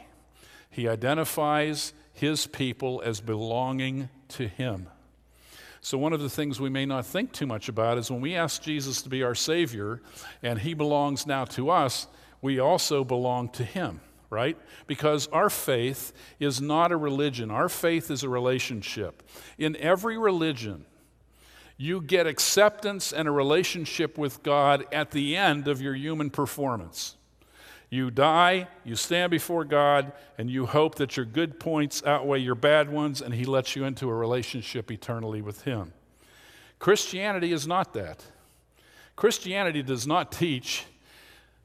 He 0.69 0.87
identifies 0.87 1.93
his 2.13 2.45
people 2.47 3.01
as 3.03 3.21
belonging 3.21 4.09
to 4.29 4.47
him. 4.47 4.87
So, 5.81 5.97
one 5.97 6.13
of 6.13 6.21
the 6.21 6.29
things 6.29 6.59
we 6.59 6.69
may 6.69 6.85
not 6.85 7.05
think 7.05 7.31
too 7.31 7.47
much 7.47 7.69
about 7.69 7.97
is 7.97 8.11
when 8.11 8.21
we 8.21 8.35
ask 8.35 8.61
Jesus 8.61 9.01
to 9.01 9.09
be 9.09 9.23
our 9.23 9.35
Savior 9.35 10.01
and 10.43 10.59
he 10.59 10.73
belongs 10.73 11.25
now 11.25 11.45
to 11.45 11.69
us, 11.69 12.07
we 12.45 12.59
also 12.59 13.03
belong 13.03 13.49
to 13.49 13.63
Him, 13.63 14.01
right? 14.35 14.57
Because 14.85 15.27
our 15.27 15.49
faith 15.49 16.11
is 16.39 16.59
not 16.59 16.91
a 16.91 16.97
religion, 16.97 17.49
our 17.49 17.69
faith 17.69 18.11
is 18.11 18.21
a 18.21 18.29
relationship. 18.29 19.23
In 19.57 19.77
every 19.77 20.17
religion, 20.17 20.85
you 21.77 22.01
get 22.01 22.27
acceptance 22.27 23.13
and 23.13 23.27
a 23.27 23.31
relationship 23.31 24.17
with 24.17 24.43
God 24.43 24.85
at 24.91 25.11
the 25.11 25.37
end 25.37 25.69
of 25.69 25.81
your 25.81 25.95
human 25.95 26.29
performance. 26.29 27.15
You 27.89 28.11
die, 28.11 28.67
you 28.83 28.97
stand 28.97 29.31
before 29.31 29.63
God, 29.63 30.11
and 30.37 30.49
you 30.49 30.65
hope 30.65 30.95
that 30.95 31.15
your 31.15 31.25
good 31.25 31.59
points 31.59 32.03
outweigh 32.05 32.39
your 32.39 32.55
bad 32.55 32.91
ones, 32.91 33.21
and 33.21 33.33
He 33.33 33.45
lets 33.45 33.75
you 33.75 33.85
into 33.85 34.09
a 34.09 34.13
relationship 34.13 34.91
eternally 34.91 35.41
with 35.41 35.61
Him. 35.61 35.93
Christianity 36.77 37.53
is 37.53 37.65
not 37.65 37.93
that. 37.93 38.25
Christianity 39.15 39.81
does 39.81 40.05
not 40.05 40.31
teach 40.31 40.85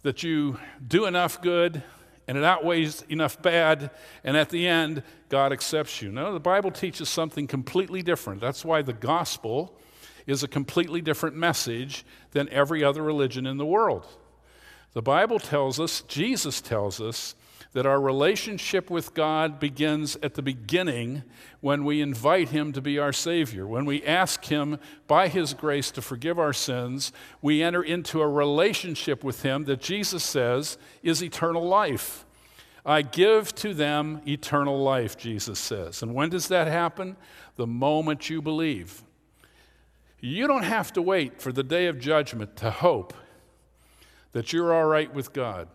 that 0.02 0.22
you 0.22 0.58
do 0.86 1.06
enough 1.06 1.42
good 1.42 1.82
and 2.30 2.38
it 2.38 2.44
outweighs 2.44 3.02
enough 3.08 3.42
bad, 3.42 3.90
and 4.22 4.36
at 4.36 4.50
the 4.50 4.64
end, 4.64 5.02
God 5.30 5.52
accepts 5.52 6.00
you. 6.00 6.12
No, 6.12 6.32
the 6.32 6.38
Bible 6.38 6.70
teaches 6.70 7.08
something 7.08 7.48
completely 7.48 8.04
different. 8.04 8.40
That's 8.40 8.64
why 8.64 8.82
the 8.82 8.92
gospel 8.92 9.76
is 10.28 10.44
a 10.44 10.46
completely 10.46 11.00
different 11.00 11.34
message 11.34 12.04
than 12.30 12.48
every 12.50 12.84
other 12.84 13.02
religion 13.02 13.48
in 13.48 13.56
the 13.56 13.66
world. 13.66 14.06
The 14.92 15.02
Bible 15.02 15.40
tells 15.40 15.80
us, 15.80 16.02
Jesus 16.02 16.60
tells 16.60 17.00
us, 17.00 17.34
that 17.72 17.86
our 17.86 18.00
relationship 18.00 18.90
with 18.90 19.14
God 19.14 19.60
begins 19.60 20.16
at 20.22 20.34
the 20.34 20.42
beginning 20.42 21.22
when 21.60 21.84
we 21.84 22.00
invite 22.00 22.48
Him 22.48 22.72
to 22.72 22.80
be 22.80 22.98
our 22.98 23.12
Savior. 23.12 23.66
When 23.66 23.84
we 23.84 24.04
ask 24.04 24.44
Him 24.46 24.78
by 25.06 25.28
His 25.28 25.54
grace 25.54 25.90
to 25.92 26.02
forgive 26.02 26.38
our 26.38 26.52
sins, 26.52 27.12
we 27.40 27.62
enter 27.62 27.82
into 27.82 28.20
a 28.20 28.28
relationship 28.28 29.22
with 29.22 29.42
Him 29.42 29.64
that 29.66 29.80
Jesus 29.80 30.24
says 30.24 30.78
is 31.02 31.22
eternal 31.22 31.66
life. 31.66 32.24
I 32.84 33.02
give 33.02 33.54
to 33.56 33.72
them 33.72 34.22
eternal 34.26 34.82
life, 34.82 35.16
Jesus 35.16 35.58
says. 35.58 36.02
And 36.02 36.14
when 36.14 36.30
does 36.30 36.48
that 36.48 36.66
happen? 36.66 37.16
The 37.56 37.66
moment 37.66 38.30
you 38.30 38.42
believe. 38.42 39.04
You 40.18 40.46
don't 40.46 40.64
have 40.64 40.92
to 40.94 41.02
wait 41.02 41.40
for 41.40 41.52
the 41.52 41.62
day 41.62 41.86
of 41.86 42.00
judgment 42.00 42.56
to 42.56 42.70
hope 42.70 43.14
that 44.32 44.52
you're 44.52 44.74
all 44.74 44.84
right 44.84 45.12
with 45.12 45.32
God. 45.32 45.68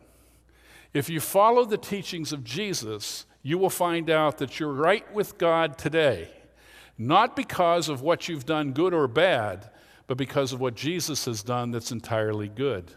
If 0.96 1.10
you 1.10 1.20
follow 1.20 1.66
the 1.66 1.78
teachings 1.78 2.32
of 2.32 2.46
Jesus, 2.46 3.26
you 3.44 3.58
will 3.58 3.70
find 3.70 4.10
out 4.10 4.38
that 4.38 4.62
you're 4.62 4.72
right 4.72 5.14
with 5.14 5.38
God 5.38 5.78
today, 5.78 6.30
not 6.98 7.36
because 7.36 7.90
of 7.90 8.02
what 8.02 8.30
you've 8.30 8.46
done 8.46 8.72
good 8.72 8.94
or 8.94 9.10
bad, 9.10 9.70
but 10.08 10.16
because 10.16 10.54
of 10.54 10.62
what 10.62 10.74
Jesus 10.74 11.26
has 11.26 11.44
done 11.44 11.72
that's 11.72 11.92
entirely 11.92 12.48
good. 12.48 12.94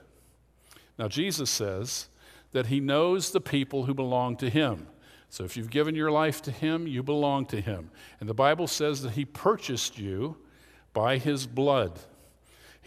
Now, 0.96 1.08
Jesus 1.08 1.50
says 1.50 2.06
that 2.52 2.66
he 2.66 2.78
knows 2.78 3.32
the 3.32 3.40
people 3.40 3.86
who 3.86 3.94
belong 3.94 4.36
to 4.36 4.48
him. 4.48 4.86
So 5.28 5.42
if 5.42 5.56
you've 5.56 5.68
given 5.68 5.96
your 5.96 6.12
life 6.12 6.40
to 6.42 6.52
him, 6.52 6.86
you 6.86 7.02
belong 7.02 7.46
to 7.46 7.60
him. 7.60 7.90
And 8.20 8.28
the 8.28 8.32
Bible 8.34 8.68
says 8.68 9.02
that 9.02 9.14
he 9.14 9.24
purchased 9.24 9.98
you 9.98 10.36
by 10.92 11.18
his 11.18 11.48
blood. 11.48 11.98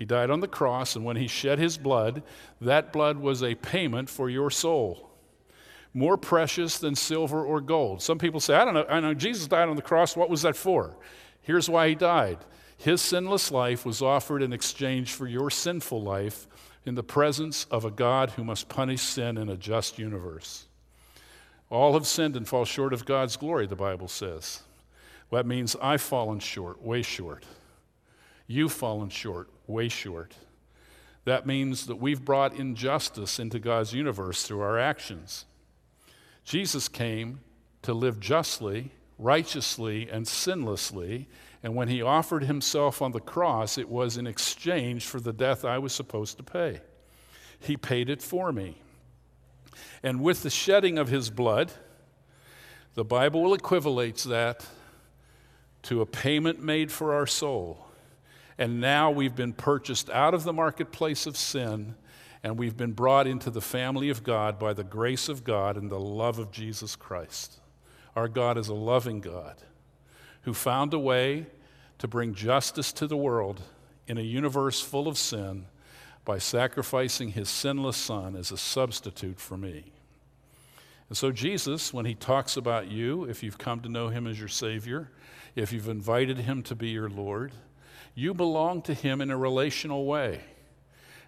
He 0.01 0.05
died 0.05 0.31
on 0.31 0.39
the 0.39 0.48
cross, 0.48 0.96
and 0.96 1.05
when 1.05 1.15
he 1.15 1.27
shed 1.27 1.60
his 1.60 1.77
blood, 1.77 2.24
that 2.60 2.91
blood 2.91 3.20
was 3.20 3.43
a 3.43 3.53
payment 3.53 4.10
for 4.10 4.31
your 4.31 4.50
soul. 4.50 5.12
More 5.93 6.17
precious 6.17 6.79
than 6.79 6.96
silver 6.96 7.46
or 7.46 7.62
gold. 7.62 8.01
Some 8.01 8.17
people 8.17 8.39
say, 8.39 8.55
I 8.55 8.65
don't 8.65 8.74
know, 8.74 8.88
I 8.89 9.00
know 9.00 9.13
Jesus 9.13 9.46
died 9.46 9.70
on 9.70 9.75
the 9.75 9.84
cross. 9.84 10.17
What 10.17 10.31
was 10.31 10.41
that 10.41 10.55
for? 10.55 10.96
Here's 11.43 11.70
why 11.70 11.88
he 11.88 11.93
died. 11.93 12.39
His 12.77 13.00
sinless 13.00 13.51
life 13.51 13.86
was 13.86 14.01
offered 14.01 14.41
in 14.41 14.53
exchange 14.53 15.13
for 15.13 15.27
your 15.27 15.51
sinful 15.51 16.01
life 16.01 16.48
in 16.84 16.96
the 16.96 17.03
presence 17.03 17.65
of 17.65 17.86
a 17.86 17.91
God 17.91 18.31
who 18.31 18.43
must 18.43 18.70
punish 18.70 19.01
sin 19.01 19.38
in 19.38 19.50
a 19.50 19.55
just 19.55 20.00
universe. 20.00 20.65
All 21.70 21.93
have 21.93 22.08
sinned 22.08 22.36
and 22.36 22.48
fall 22.48 22.65
short 22.65 22.91
of 22.91 23.05
God's 23.05 23.38
glory, 23.38 23.67
the 23.67 23.75
Bible 23.75 24.08
says. 24.08 24.63
That 25.31 25.46
means 25.46 25.75
I've 25.79 26.01
fallen 26.01 26.39
short, 26.39 26.81
way 26.81 27.03
short. 27.03 27.46
You've 28.51 28.74
fallen 28.74 29.08
short, 29.08 29.50
way 29.72 29.90
short. 29.90 30.36
That 31.25 31.46
means 31.46 31.86
that 31.86 31.98
we've 31.98 32.24
brought 32.24 32.56
injustice 32.56 33.40
into 33.40 33.60
God's 33.60 33.94
universe 33.94 34.44
through 34.44 34.62
our 34.62 34.80
actions. 34.80 35.46
Jesus 36.44 36.88
came 36.88 37.42
to 37.84 37.94
live 37.94 38.20
justly, 38.20 38.92
righteously, 39.20 40.10
and 40.10 40.25
sinlessly. 40.25 41.28
And 41.63 41.75
when 41.75 41.88
he 41.88 42.01
offered 42.01 42.44
himself 42.44 43.01
on 43.01 43.12
the 43.12 43.20
cross, 43.20 43.78
it 43.78 43.88
was 43.88 44.18
in 44.18 44.25
exchange 44.25 45.06
for 45.06 45.20
the 45.20 45.34
death 45.34 45.63
I 45.63 45.78
was 45.78 45.94
supposed 45.94 46.38
to 46.38 46.44
pay. 46.44 46.82
He 47.60 47.78
paid 47.78 48.10
it 48.10 48.22
for 48.22 48.51
me. 48.51 48.78
And 50.01 50.22
with 50.22 50.42
the 50.42 50.50
shedding 50.50 50.98
of 50.98 51.10
his 51.10 51.30
blood, 51.30 51.72
the 52.96 53.06
Bible 53.06 53.56
equivalates 53.56 54.24
that 54.24 54.66
to 55.84 56.01
a 56.01 56.06
payment 56.06 56.62
made 56.62 56.92
for 56.92 57.13
our 57.13 57.28
soul. 57.28 57.88
And 58.62 58.80
now 58.80 59.10
we've 59.10 59.36
been 59.36 59.53
purchased 59.53 60.12
out 60.12 60.36
of 60.36 60.44
the 60.44 60.53
marketplace 60.53 61.25
of 61.25 61.36
sin 61.36 61.96
and 62.44 62.60
we've 62.60 62.77
been 62.77 62.91
brought 62.91 63.25
into 63.25 63.50
the 63.50 63.60
family 63.60 64.10
of 64.10 64.24
God 64.24 64.60
by 64.60 64.74
the 64.74 64.84
grace 64.84 65.30
of 65.30 65.44
God 65.44 65.77
and 65.77 65.89
the 65.89 66.00
love 66.00 66.38
of 66.38 66.51
Jesus 66.51 66.96
Christ. 66.96 67.60
Our 68.15 68.27
God 68.27 68.60
is 68.60 68.68
a 68.68 68.75
loving 68.75 69.20
God 69.20 69.63
who 70.44 70.53
found 70.53 70.94
a 70.94 71.00
way 71.00 71.48
to 71.98 72.08
bring 72.08 72.36
justice 72.36 72.94
to 72.94 73.08
the 73.08 73.18
world 73.18 73.62
in 74.08 74.20
a 74.20 74.22
universe 74.22 74.80
full 74.80 75.08
of 75.08 75.18
sin 75.18 75.65
by 76.24 76.38
sacrificing 76.38 77.30
his 77.30 77.50
sinless 77.50 77.98
son 77.98 78.36
as 78.36 78.51
a 78.51 78.58
substitute 78.58 79.39
for 79.39 79.58
me. 79.58 79.86
And 81.10 81.18
so, 81.18 81.32
Jesus, 81.32 81.91
when 81.91 82.06
he 82.06 82.13
talks 82.13 82.58
about 82.58 82.91
you, 82.91 83.24
if 83.24 83.41
you've 83.41 83.58
come 83.58 83.80
to 83.80 83.89
know 83.89 84.10
him 84.10 84.27
as 84.27 84.38
your 84.38 84.48
Savior, 84.48 85.10
if 85.56 85.74
you've 85.74 85.89
invited 85.89 86.38
him 86.38 86.62
to 86.62 86.75
be 86.75 86.89
your 86.89 87.10
Lord, 87.10 87.53
you 88.13 88.34
belong 88.34 88.82
to 88.84 88.94
him 88.94 89.22
in 89.22 89.32
a 89.32 89.38
relational 89.38 90.06
way. 90.06 90.41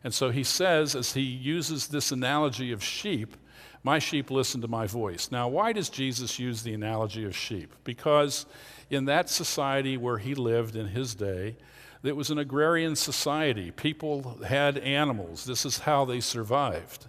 And 0.04 0.14
so 0.14 0.30
he 0.30 0.44
says, 0.44 0.96
as 0.96 1.14
he 1.14 1.22
uses 1.22 1.88
this 1.88 2.12
analogy 2.12 2.72
of 2.72 2.84
sheep, 2.84 3.38
my 3.84 4.00
sheep 4.00 4.32
listen 4.32 4.62
to 4.62 4.68
my 4.68 4.88
voice. 4.88 5.30
Now, 5.32 5.48
why 5.48 5.74
does 5.74 5.90
Jesus 5.90 6.40
use 6.40 6.64
the 6.64 6.74
analogy 6.74 7.26
of 7.26 7.36
sheep? 7.36 7.74
Because 7.84 8.46
in 8.90 9.06
that 9.06 9.30
society 9.30 9.98
where 9.98 10.18
he 10.18 10.36
lived 10.36 10.76
in 10.76 10.88
his 10.88 11.16
day, 11.16 11.56
it 12.04 12.16
was 12.16 12.30
an 12.30 12.38
agrarian 12.38 12.96
society. 12.96 13.72
People 13.72 14.40
had 14.46 14.78
animals. 14.78 15.46
This 15.46 15.66
is 15.66 15.80
how 15.80 16.04
they 16.04 16.20
survived. 16.20 17.08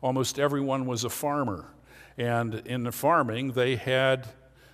Almost 0.00 0.38
everyone 0.38 0.86
was 0.86 1.04
a 1.04 1.10
farmer. 1.10 1.66
And 2.18 2.54
in 2.66 2.82
the 2.82 2.92
farming, 2.92 3.52
they 3.52 3.76
had 3.76 4.26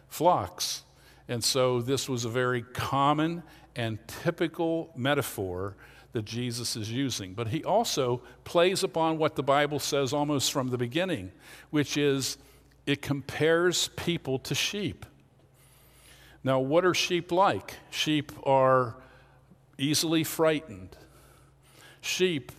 flocks. 0.09 0.85
And 1.29 1.45
so 1.45 1.83
this 1.83 2.09
was 2.09 2.25
a 2.25 2.31
very 2.31 2.63
common 2.63 3.43
and 3.79 3.99
typical 4.07 4.91
metaphor 4.97 5.77
that 6.13 6.25
Jesus 6.25 6.75
is 6.75 6.91
using. 6.91 7.33
But 7.33 7.49
he 7.49 7.63
also 7.65 8.21
plays 8.45 8.83
upon 8.83 9.19
what 9.19 9.37
the 9.37 9.43
Bible 9.43 9.79
says 9.79 10.13
almost 10.13 10.53
from 10.53 10.69
the 10.69 10.77
beginning, 10.77 11.31
which 11.71 11.97
is 11.97 12.37
it 12.87 13.01
compares 13.01 13.89
people 13.89 14.39
to 14.41 14.55
sheep. 14.55 15.07
Now, 16.43 16.59
what 16.59 16.85
are 16.85 16.95
sheep 16.95 17.31
like? 17.31 17.77
Sheep 17.91 18.33
are 18.45 18.97
easily 19.79 20.25
frightened. 20.25 20.97
Sheep 22.01 22.51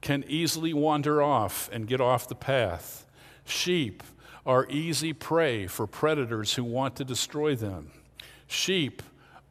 can 0.00 0.24
easily 0.26 0.72
wander 0.72 1.22
off 1.22 1.68
and 1.72 1.86
get 1.86 2.00
off 2.00 2.28
the 2.28 2.34
path. 2.34 3.06
Sheep 3.44 4.02
are 4.44 4.66
easy 4.68 5.12
prey 5.12 5.66
for 5.66 5.86
predators 5.86 6.54
who 6.54 6.64
want 6.64 6.96
to 6.96 7.04
destroy 7.04 7.54
them. 7.54 7.90
Sheep 8.46 9.02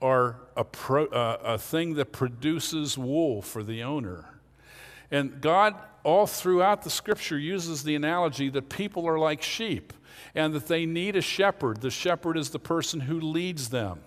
are 0.02 0.38
a, 0.56 0.64
pro, 0.64 1.06
uh, 1.08 1.40
a 1.44 1.58
thing 1.58 1.96
that 1.96 2.12
produces 2.12 2.98
wool 2.98 3.42
for 3.42 3.64
the 3.64 3.84
owner. 3.84 4.26
And 5.12 5.40
God, 5.42 5.76
all 6.04 6.28
throughout 6.28 6.84
the 6.84 6.90
scripture, 6.90 7.38
uses 7.38 7.84
the 7.84 7.96
analogy 7.96 8.50
that 8.50 8.70
people 8.70 9.08
are 9.08 9.20
like 9.20 9.42
sheep 9.42 9.94
and 10.34 10.54
that 10.54 10.68
they 10.68 10.86
need 10.86 11.16
a 11.16 11.22
shepherd. 11.22 11.82
The 11.82 11.92
shepherd 11.92 12.38
is 12.38 12.50
the 12.50 12.60
person 12.60 13.02
who 13.02 13.20
leads 13.20 13.70
them. 13.70 14.00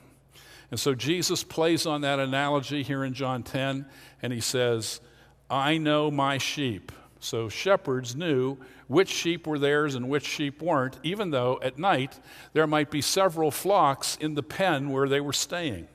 And 0.70 0.78
so 0.78 0.94
Jesus 0.94 1.42
plays 1.44 1.86
on 1.86 2.02
that 2.02 2.18
analogy 2.18 2.82
here 2.82 3.04
in 3.04 3.14
John 3.14 3.42
10, 3.42 3.86
and 4.20 4.32
he 4.32 4.40
says, 4.40 5.00
I 5.48 5.78
know 5.78 6.10
my 6.10 6.36
sheep. 6.36 6.92
So 7.20 7.48
shepherds 7.48 8.14
knew 8.14 8.58
which 8.86 9.08
sheep 9.08 9.46
were 9.46 9.58
theirs 9.58 9.94
and 9.94 10.08
which 10.08 10.26
sheep 10.26 10.62
weren't, 10.62 10.98
even 11.02 11.30
though 11.30 11.58
at 11.62 11.78
night 11.78 12.20
there 12.52 12.66
might 12.66 12.90
be 12.90 13.02
several 13.02 13.50
flocks 13.50 14.16
in 14.20 14.34
the 14.34 14.42
pen 14.42 14.90
where 14.90 15.08
they 15.08 15.20
were 15.20 15.32
staying. 15.32 15.88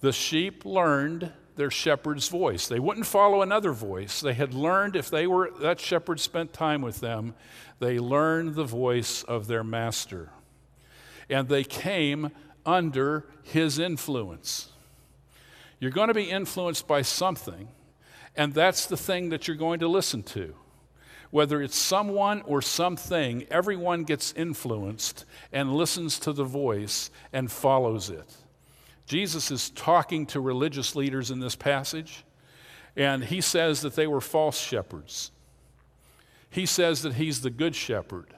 The 0.00 0.12
sheep 0.12 0.64
learned 0.64 1.32
their 1.56 1.70
shepherd's 1.70 2.28
voice. 2.28 2.68
They 2.68 2.78
wouldn't 2.78 3.06
follow 3.06 3.40
another 3.40 3.72
voice. 3.72 4.20
They 4.20 4.34
had 4.34 4.52
learned 4.52 4.94
if 4.94 5.08
they 5.10 5.26
were 5.26 5.50
that 5.60 5.80
shepherd 5.80 6.20
spent 6.20 6.52
time 6.52 6.82
with 6.82 7.00
them, 7.00 7.34
they 7.78 7.98
learned 7.98 8.54
the 8.54 8.64
voice 8.64 9.22
of 9.22 9.46
their 9.46 9.64
master. 9.64 10.30
And 11.28 11.48
they 11.48 11.64
came 11.64 12.30
under 12.64 13.26
his 13.42 13.78
influence. 13.78 14.70
You're 15.80 15.90
going 15.90 16.08
to 16.08 16.14
be 16.14 16.30
influenced 16.30 16.86
by 16.86 17.02
something, 17.02 17.68
and 18.36 18.52
that's 18.52 18.86
the 18.86 18.96
thing 18.96 19.30
that 19.30 19.48
you're 19.48 19.56
going 19.56 19.80
to 19.80 19.88
listen 19.88 20.22
to. 20.24 20.54
Whether 21.30 21.60
it's 21.60 21.76
someone 21.76 22.42
or 22.42 22.62
something, 22.62 23.46
everyone 23.50 24.04
gets 24.04 24.32
influenced 24.34 25.24
and 25.52 25.74
listens 25.74 26.18
to 26.20 26.32
the 26.32 26.44
voice 26.44 27.10
and 27.32 27.50
follows 27.50 28.10
it. 28.10 28.34
Jesus 29.06 29.50
is 29.50 29.70
talking 29.70 30.26
to 30.26 30.40
religious 30.40 30.96
leaders 30.96 31.30
in 31.30 31.40
this 31.40 31.56
passage, 31.56 32.24
and 32.96 33.24
he 33.24 33.40
says 33.40 33.82
that 33.82 33.94
they 33.94 34.06
were 34.06 34.20
false 34.20 34.58
shepherds. 34.58 35.30
He 36.50 36.66
says 36.66 37.02
that 37.02 37.14
he's 37.14 37.42
the 37.42 37.50
good 37.50 37.74
shepherd. 37.74 38.34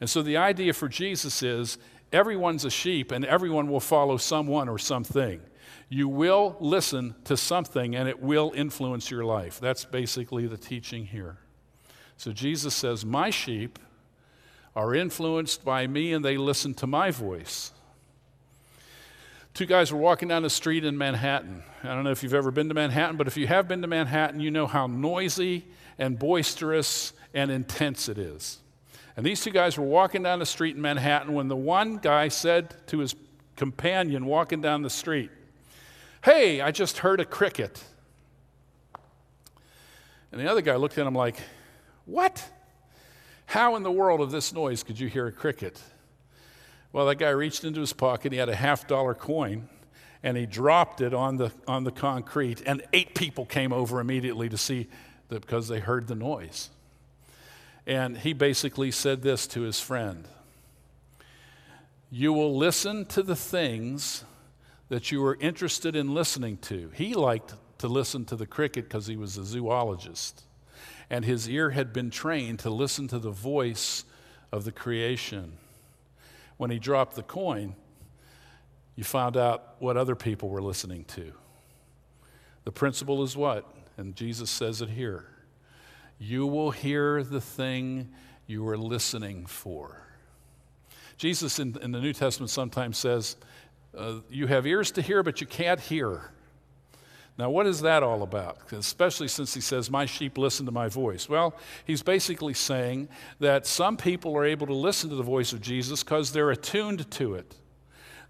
And 0.00 0.10
so 0.10 0.20
the 0.22 0.36
idea 0.36 0.72
for 0.72 0.88
Jesus 0.88 1.42
is 1.42 1.78
everyone's 2.12 2.64
a 2.64 2.70
sheep 2.70 3.12
and 3.12 3.24
everyone 3.24 3.68
will 3.68 3.80
follow 3.80 4.16
someone 4.16 4.68
or 4.68 4.78
something. 4.78 5.40
You 5.92 6.08
will 6.08 6.56
listen 6.58 7.16
to 7.24 7.36
something 7.36 7.94
and 7.94 8.08
it 8.08 8.18
will 8.18 8.50
influence 8.56 9.10
your 9.10 9.26
life. 9.26 9.60
That's 9.60 9.84
basically 9.84 10.46
the 10.46 10.56
teaching 10.56 11.04
here. 11.04 11.36
So 12.16 12.32
Jesus 12.32 12.74
says, 12.74 13.04
My 13.04 13.28
sheep 13.28 13.78
are 14.74 14.94
influenced 14.94 15.66
by 15.66 15.86
me 15.86 16.14
and 16.14 16.24
they 16.24 16.38
listen 16.38 16.72
to 16.76 16.86
my 16.86 17.10
voice. 17.10 17.72
Two 19.52 19.66
guys 19.66 19.92
were 19.92 19.98
walking 19.98 20.28
down 20.28 20.44
the 20.44 20.48
street 20.48 20.82
in 20.82 20.96
Manhattan. 20.96 21.62
I 21.84 21.88
don't 21.88 22.04
know 22.04 22.10
if 22.10 22.22
you've 22.22 22.32
ever 22.32 22.50
been 22.50 22.70
to 22.70 22.74
Manhattan, 22.74 23.18
but 23.18 23.26
if 23.26 23.36
you 23.36 23.46
have 23.48 23.68
been 23.68 23.82
to 23.82 23.86
Manhattan, 23.86 24.40
you 24.40 24.50
know 24.50 24.66
how 24.66 24.86
noisy 24.86 25.66
and 25.98 26.18
boisterous 26.18 27.12
and 27.34 27.50
intense 27.50 28.08
it 28.08 28.16
is. 28.16 28.60
And 29.14 29.26
these 29.26 29.42
two 29.42 29.50
guys 29.50 29.76
were 29.76 29.84
walking 29.84 30.22
down 30.22 30.38
the 30.38 30.46
street 30.46 30.74
in 30.74 30.80
Manhattan 30.80 31.34
when 31.34 31.48
the 31.48 31.56
one 31.56 31.98
guy 31.98 32.28
said 32.28 32.74
to 32.86 33.00
his 33.00 33.14
companion 33.56 34.24
walking 34.24 34.62
down 34.62 34.80
the 34.80 34.88
street, 34.88 35.30
Hey, 36.22 36.60
I 36.60 36.70
just 36.70 36.98
heard 36.98 37.18
a 37.18 37.24
cricket. 37.24 37.82
And 40.30 40.40
the 40.40 40.48
other 40.48 40.60
guy 40.62 40.76
looked 40.76 40.96
at 40.96 41.06
him 41.06 41.14
like, 41.14 41.36
What? 42.06 42.48
How 43.46 43.74
in 43.74 43.82
the 43.82 43.90
world 43.90 44.20
of 44.20 44.30
this 44.30 44.52
noise 44.52 44.84
could 44.84 45.00
you 45.00 45.08
hear 45.08 45.26
a 45.26 45.32
cricket? 45.32 45.82
Well, 46.92 47.06
that 47.06 47.16
guy 47.16 47.30
reached 47.30 47.64
into 47.64 47.80
his 47.80 47.92
pocket, 47.92 48.32
he 48.32 48.38
had 48.38 48.48
a 48.48 48.54
half 48.54 48.86
dollar 48.86 49.14
coin, 49.14 49.68
and 50.22 50.36
he 50.36 50.46
dropped 50.46 51.00
it 51.00 51.12
on 51.12 51.38
the, 51.38 51.50
on 51.66 51.84
the 51.84 51.90
concrete, 51.90 52.62
and 52.64 52.82
eight 52.92 53.14
people 53.14 53.44
came 53.44 53.72
over 53.72 53.98
immediately 53.98 54.48
to 54.48 54.56
see 54.56 54.86
that 55.28 55.40
because 55.40 55.66
they 55.68 55.80
heard 55.80 56.06
the 56.06 56.14
noise. 56.14 56.70
And 57.84 58.16
he 58.16 58.32
basically 58.32 58.92
said 58.92 59.22
this 59.22 59.46
to 59.48 59.62
his 59.62 59.80
friend 59.80 60.28
You 62.12 62.32
will 62.32 62.56
listen 62.56 63.06
to 63.06 63.24
the 63.24 63.36
things 63.36 64.22
that 64.92 65.10
you 65.10 65.22
were 65.22 65.38
interested 65.40 65.96
in 65.96 66.12
listening 66.12 66.58
to. 66.58 66.90
He 66.92 67.14
liked 67.14 67.54
to 67.78 67.88
listen 67.88 68.26
to 68.26 68.36
the 68.36 68.44
cricket 68.44 68.84
because 68.84 69.06
he 69.06 69.16
was 69.16 69.38
a 69.38 69.44
zoologist, 69.46 70.42
and 71.08 71.24
his 71.24 71.48
ear 71.48 71.70
had 71.70 71.94
been 71.94 72.10
trained 72.10 72.58
to 72.58 72.68
listen 72.68 73.08
to 73.08 73.18
the 73.18 73.30
voice 73.30 74.04
of 74.52 74.64
the 74.64 74.70
creation. 74.70 75.56
When 76.58 76.70
he 76.70 76.78
dropped 76.78 77.16
the 77.16 77.22
coin, 77.22 77.74
you 78.94 79.02
found 79.02 79.38
out 79.38 79.76
what 79.78 79.96
other 79.96 80.14
people 80.14 80.50
were 80.50 80.60
listening 80.60 81.06
to. 81.06 81.32
The 82.64 82.72
principle 82.72 83.22
is 83.22 83.34
what? 83.34 83.74
And 83.96 84.14
Jesus 84.14 84.50
says 84.50 84.82
it 84.82 84.90
here 84.90 85.24
you 86.18 86.46
will 86.46 86.70
hear 86.70 87.22
the 87.22 87.40
thing 87.40 88.10
you 88.46 88.68
are 88.68 88.76
listening 88.76 89.46
for. 89.46 90.02
Jesus 91.16 91.58
in, 91.58 91.78
in 91.80 91.92
the 91.92 92.00
New 92.00 92.12
Testament 92.12 92.50
sometimes 92.50 92.98
says, 92.98 93.36
uh, 93.96 94.20
You 94.28 94.46
have 94.46 94.66
ears 94.66 94.90
to 94.92 95.02
hear, 95.02 95.22
but 95.22 95.40
you 95.40 95.46
can't 95.46 95.80
hear. 95.80 96.32
Now, 97.38 97.48
what 97.48 97.66
is 97.66 97.80
that 97.80 98.02
all 98.02 98.22
about? 98.22 98.72
Especially 98.72 99.28
since 99.28 99.54
he 99.54 99.60
says, 99.60 99.90
My 99.90 100.04
sheep 100.04 100.36
listen 100.36 100.66
to 100.66 100.72
my 100.72 100.88
voice. 100.88 101.28
Well, 101.28 101.54
he's 101.84 102.02
basically 102.02 102.54
saying 102.54 103.08
that 103.40 103.66
some 103.66 103.96
people 103.96 104.36
are 104.36 104.44
able 104.44 104.66
to 104.66 104.74
listen 104.74 105.08
to 105.10 105.16
the 105.16 105.22
voice 105.22 105.52
of 105.52 105.60
Jesus 105.60 106.02
because 106.02 106.32
they're 106.32 106.50
attuned 106.50 107.10
to 107.12 107.34
it. 107.34 107.56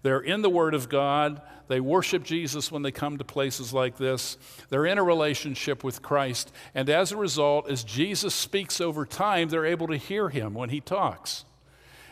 They're 0.03 0.21
in 0.21 0.41
the 0.41 0.49
Word 0.49 0.73
of 0.73 0.89
God. 0.89 1.41
They 1.67 1.79
worship 1.79 2.23
Jesus 2.23 2.71
when 2.71 2.81
they 2.81 2.91
come 2.91 3.17
to 3.17 3.23
places 3.23 3.73
like 3.73 3.97
this. 3.97 4.37
They're 4.69 4.85
in 4.85 4.97
a 4.97 5.03
relationship 5.03 5.83
with 5.83 6.01
Christ. 6.01 6.51
And 6.75 6.89
as 6.89 7.11
a 7.11 7.17
result, 7.17 7.69
as 7.69 7.83
Jesus 7.83 8.35
speaks 8.35 8.79
over 8.79 9.05
time, 9.05 9.49
they're 9.49 9.65
able 9.65 9.87
to 9.87 9.97
hear 9.97 10.29
him 10.29 10.53
when 10.53 10.69
he 10.69 10.81
talks. 10.81 11.45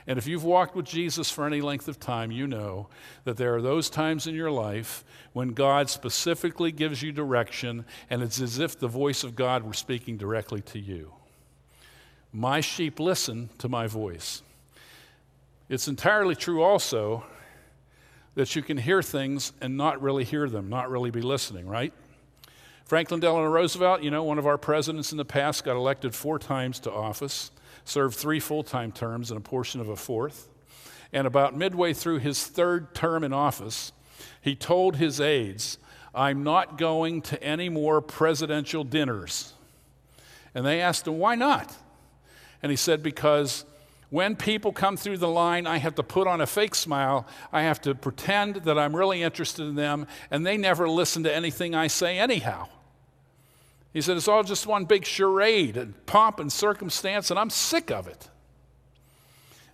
And 0.08 0.18
if 0.18 0.28
you've 0.28 0.44
walked 0.44 0.76
with 0.76 0.86
Jesus 0.86 1.30
for 1.30 1.46
any 1.46 1.62
length 1.62 1.88
of 1.88 2.00
time, 2.00 2.32
you 2.32 2.48
know 2.48 2.88
that 3.24 3.38
there 3.38 3.56
are 3.56 3.62
those 3.62 3.90
times 3.90 4.28
in 4.28 4.36
your 4.36 4.52
life 4.52 5.04
when 5.34 5.50
God 5.50 5.90
specifically 5.90 6.72
gives 6.72 7.02
you 7.02 7.12
direction, 7.12 7.86
and 8.10 8.22
it's 8.22 8.42
as 8.42 8.60
if 8.60 8.80
the 8.80 8.88
voice 8.88 9.24
of 9.24 9.36
God 9.36 9.64
were 9.64 9.74
speaking 9.74 10.18
directly 10.18 10.62
to 10.62 10.80
you. 10.80 11.14
My 12.34 12.62
sheep 12.62 13.00
listen 13.00 13.50
to 13.60 13.70
my 13.70 13.88
voice. 13.88 14.42
It's 15.70 15.88
entirely 15.88 16.36
true 16.36 16.64
also 16.64 17.24
that 18.36 18.56
you 18.56 18.62
can 18.62 18.78
hear 18.78 19.02
things 19.02 19.54
and 19.62 19.78
not 19.78 20.02
really 20.02 20.24
hear 20.24 20.50
them, 20.50 20.70
not 20.70 20.90
really 20.90 21.12
be 21.12 21.22
listening, 21.22 21.68
right? 21.68 21.94
Franklin 22.86 23.20
Delano 23.20 23.48
Roosevelt, 23.48 24.02
you 24.02 24.12
know, 24.12 24.24
one 24.24 24.38
of 24.38 24.46
our 24.46 24.58
presidents 24.58 25.12
in 25.12 25.18
the 25.18 25.26
past, 25.26 25.64
got 25.64 25.78
elected 25.78 26.14
four 26.14 26.40
times 26.40 26.80
to 26.82 26.92
office, 26.92 27.52
served 27.86 28.16
three 28.16 28.40
full 28.40 28.64
time 28.64 28.92
terms 28.92 29.32
and 29.32 29.38
a 29.38 29.42
portion 29.42 29.82
of 29.82 29.90
a 29.90 29.96
fourth. 29.96 30.50
And 31.14 31.28
about 31.28 31.56
midway 31.56 31.94
through 31.94 32.20
his 32.20 32.46
third 32.46 32.96
term 32.96 33.24
in 33.24 33.34
office, 33.34 33.92
he 34.42 34.56
told 34.56 34.96
his 34.96 35.20
aides, 35.20 35.78
I'm 36.14 36.44
not 36.44 36.78
going 36.78 37.22
to 37.24 37.42
any 37.44 37.70
more 37.70 38.02
presidential 38.02 38.84
dinners. 38.84 39.54
And 40.54 40.66
they 40.66 40.82
asked 40.82 41.08
him, 41.08 41.18
Why 41.18 41.36
not? 41.36 41.76
And 42.62 42.70
he 42.70 42.76
said, 42.76 43.02
Because 43.02 43.66
when 44.10 44.36
people 44.36 44.74
come 44.74 44.98
through 44.98 45.18
the 45.18 45.30
line, 45.30 45.66
I 45.66 45.78
have 45.78 45.96
to 45.96 46.04
put 46.04 46.28
on 46.28 46.42
a 46.42 46.48
fake 46.48 46.76
smile. 46.76 47.26
I 47.52 47.62
have 47.62 47.80
to 47.82 47.96
pretend 47.96 48.56
that 48.56 48.78
I'm 48.78 48.96
really 48.96 49.24
interested 49.24 49.64
in 49.64 49.76
them, 49.76 50.06
and 50.30 50.46
they 50.46 50.58
never 50.58 50.90
listen 50.90 51.24
to 51.24 51.34
anything 51.34 51.74
I 51.74 51.88
say, 51.88 52.20
anyhow. 52.20 52.68
He 53.94 54.02
said, 54.02 54.18
It's 54.18 54.28
all 54.28 54.44
just 54.44 54.68
one 54.68 54.86
big 54.86 55.06
charade 55.06 55.78
and 55.78 56.06
pomp 56.06 56.40
and 56.40 56.52
circumstance, 56.52 57.30
and 57.30 57.40
I'm 57.40 57.50
sick 57.50 57.92
of 57.92 58.08
it. 58.08 58.30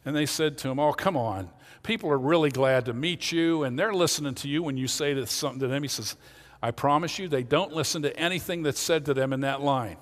And 0.06 0.16
they 0.16 0.26
said 0.26 0.58
to 0.60 0.70
him, 0.70 0.80
Oh, 0.80 0.94
come 0.94 1.18
on. 1.18 1.50
People 1.84 2.10
are 2.10 2.18
really 2.18 2.50
glad 2.50 2.86
to 2.86 2.94
meet 2.94 3.32
you, 3.32 3.64
and 3.64 3.78
they're 3.78 3.94
listening 3.94 4.36
to 4.36 4.50
you 4.50 4.64
when 4.64 4.78
you 4.78 4.88
say 4.88 5.24
something 5.26 5.60
to 5.60 5.68
them. 5.68 5.84
He 5.84 5.90
says, 5.90 6.16
I 6.62 6.72
promise 6.72 7.20
you, 7.20 7.28
they 7.28 7.44
don't 7.44 7.74
listen 7.74 8.02
to 8.02 8.18
anything 8.20 8.64
that's 8.64 8.80
said 8.80 9.06
to 9.06 9.14
them 9.14 9.32
in 9.32 9.42
that 9.42 9.62
line. 9.62 9.98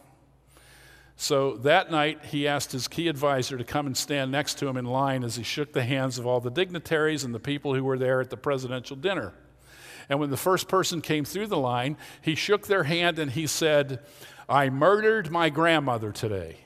So 1.17 1.57
that 1.57 1.91
night, 1.91 2.25
he 2.25 2.47
asked 2.47 2.71
his 2.71 2.87
key 2.87 3.07
advisor 3.07 3.57
to 3.57 3.63
come 3.63 3.85
and 3.85 3.95
stand 3.95 4.31
next 4.31 4.57
to 4.59 4.67
him 4.67 4.77
in 4.77 4.85
line 4.85 5.23
as 5.23 5.35
he 5.35 5.43
shook 5.43 5.73
the 5.73 5.83
hands 5.83 6.17
of 6.17 6.25
all 6.25 6.39
the 6.39 6.49
dignitaries 6.49 7.23
and 7.23 7.33
the 7.33 7.39
people 7.39 7.73
who 7.73 7.83
were 7.83 7.97
there 7.97 8.19
at 8.19 8.29
the 8.29 8.37
presidential 8.37 8.95
dinner. 8.95 9.33
And 10.09 10.19
when 10.19 10.29
the 10.29 10.37
first 10.37 10.67
person 10.67 11.01
came 11.01 11.25
through 11.25 11.47
the 11.47 11.57
line, 11.57 11.97
he 12.21 12.35
shook 12.35 12.67
their 12.67 12.83
hand 12.83 13.19
and 13.19 13.31
he 13.31 13.47
said, 13.47 13.99
I 14.47 14.69
murdered 14.69 15.31
my 15.31 15.49
grandmother 15.49 16.11
today. 16.11 16.57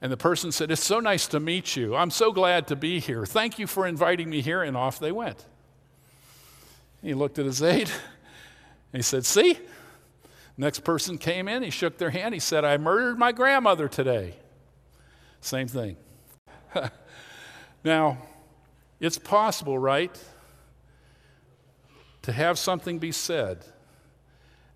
And 0.00 0.12
the 0.12 0.16
person 0.16 0.52
said, 0.52 0.70
It's 0.70 0.84
so 0.84 1.00
nice 1.00 1.26
to 1.28 1.40
meet 1.40 1.76
you. 1.76 1.96
I'm 1.96 2.10
so 2.10 2.32
glad 2.32 2.68
to 2.68 2.76
be 2.76 3.00
here. 3.00 3.26
Thank 3.26 3.58
you 3.58 3.66
for 3.66 3.86
inviting 3.86 4.30
me 4.30 4.40
here. 4.40 4.62
And 4.62 4.76
off 4.76 4.98
they 4.98 5.12
went. 5.12 5.44
He 7.02 7.14
looked 7.14 7.38
at 7.38 7.46
his 7.46 7.62
aide 7.62 7.90
and 7.90 8.92
he 8.92 9.02
said, 9.02 9.26
See, 9.26 9.58
Next 10.60 10.80
person 10.80 11.18
came 11.18 11.46
in, 11.46 11.62
he 11.62 11.70
shook 11.70 11.98
their 11.98 12.10
hand, 12.10 12.34
he 12.34 12.40
said, 12.40 12.64
I 12.64 12.76
murdered 12.78 13.16
my 13.16 13.30
grandmother 13.30 13.86
today. 13.86 14.34
Same 15.40 15.68
thing. 15.68 15.96
now, 17.84 18.18
it's 18.98 19.18
possible, 19.18 19.78
right, 19.78 20.10
to 22.28 22.32
have 22.32 22.58
something 22.58 22.98
be 22.98 23.10
said 23.10 23.64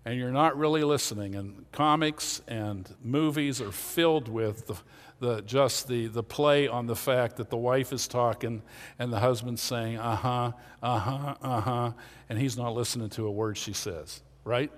and 0.05 0.17
you're 0.17 0.31
not 0.31 0.57
really 0.57 0.83
listening. 0.83 1.35
And 1.35 1.71
comics 1.71 2.41
and 2.47 2.91
movies 3.03 3.61
are 3.61 3.71
filled 3.71 4.27
with 4.27 4.65
the, 4.65 4.75
the, 5.19 5.41
just 5.43 5.87
the, 5.87 6.07
the 6.07 6.23
play 6.23 6.67
on 6.67 6.87
the 6.87 6.95
fact 6.95 7.35
that 7.35 7.51
the 7.51 7.57
wife 7.57 7.93
is 7.93 8.07
talking 8.07 8.63
and 8.97 9.13
the 9.13 9.19
husband's 9.19 9.61
saying, 9.61 9.99
uh 9.99 10.15
huh, 10.15 10.51
uh 10.81 10.97
huh, 10.97 11.35
uh 11.43 11.61
huh, 11.61 11.91
and 12.27 12.39
he's 12.39 12.57
not 12.57 12.73
listening 12.73 13.11
to 13.11 13.27
a 13.27 13.31
word 13.31 13.55
she 13.55 13.71
says, 13.71 14.23
right? 14.43 14.71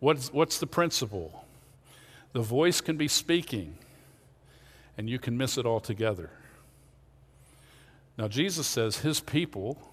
What's, 0.00 0.32
what's 0.32 0.58
the 0.58 0.66
principle? 0.66 1.44
The 2.32 2.40
voice 2.40 2.80
can 2.80 2.96
be 2.96 3.08
speaking, 3.08 3.76
and 4.96 5.10
you 5.10 5.18
can 5.18 5.36
miss 5.36 5.58
it 5.58 5.66
altogether. 5.66 6.30
Now, 8.16 8.26
Jesus 8.26 8.66
says 8.66 9.00
his 9.00 9.20
people 9.20 9.92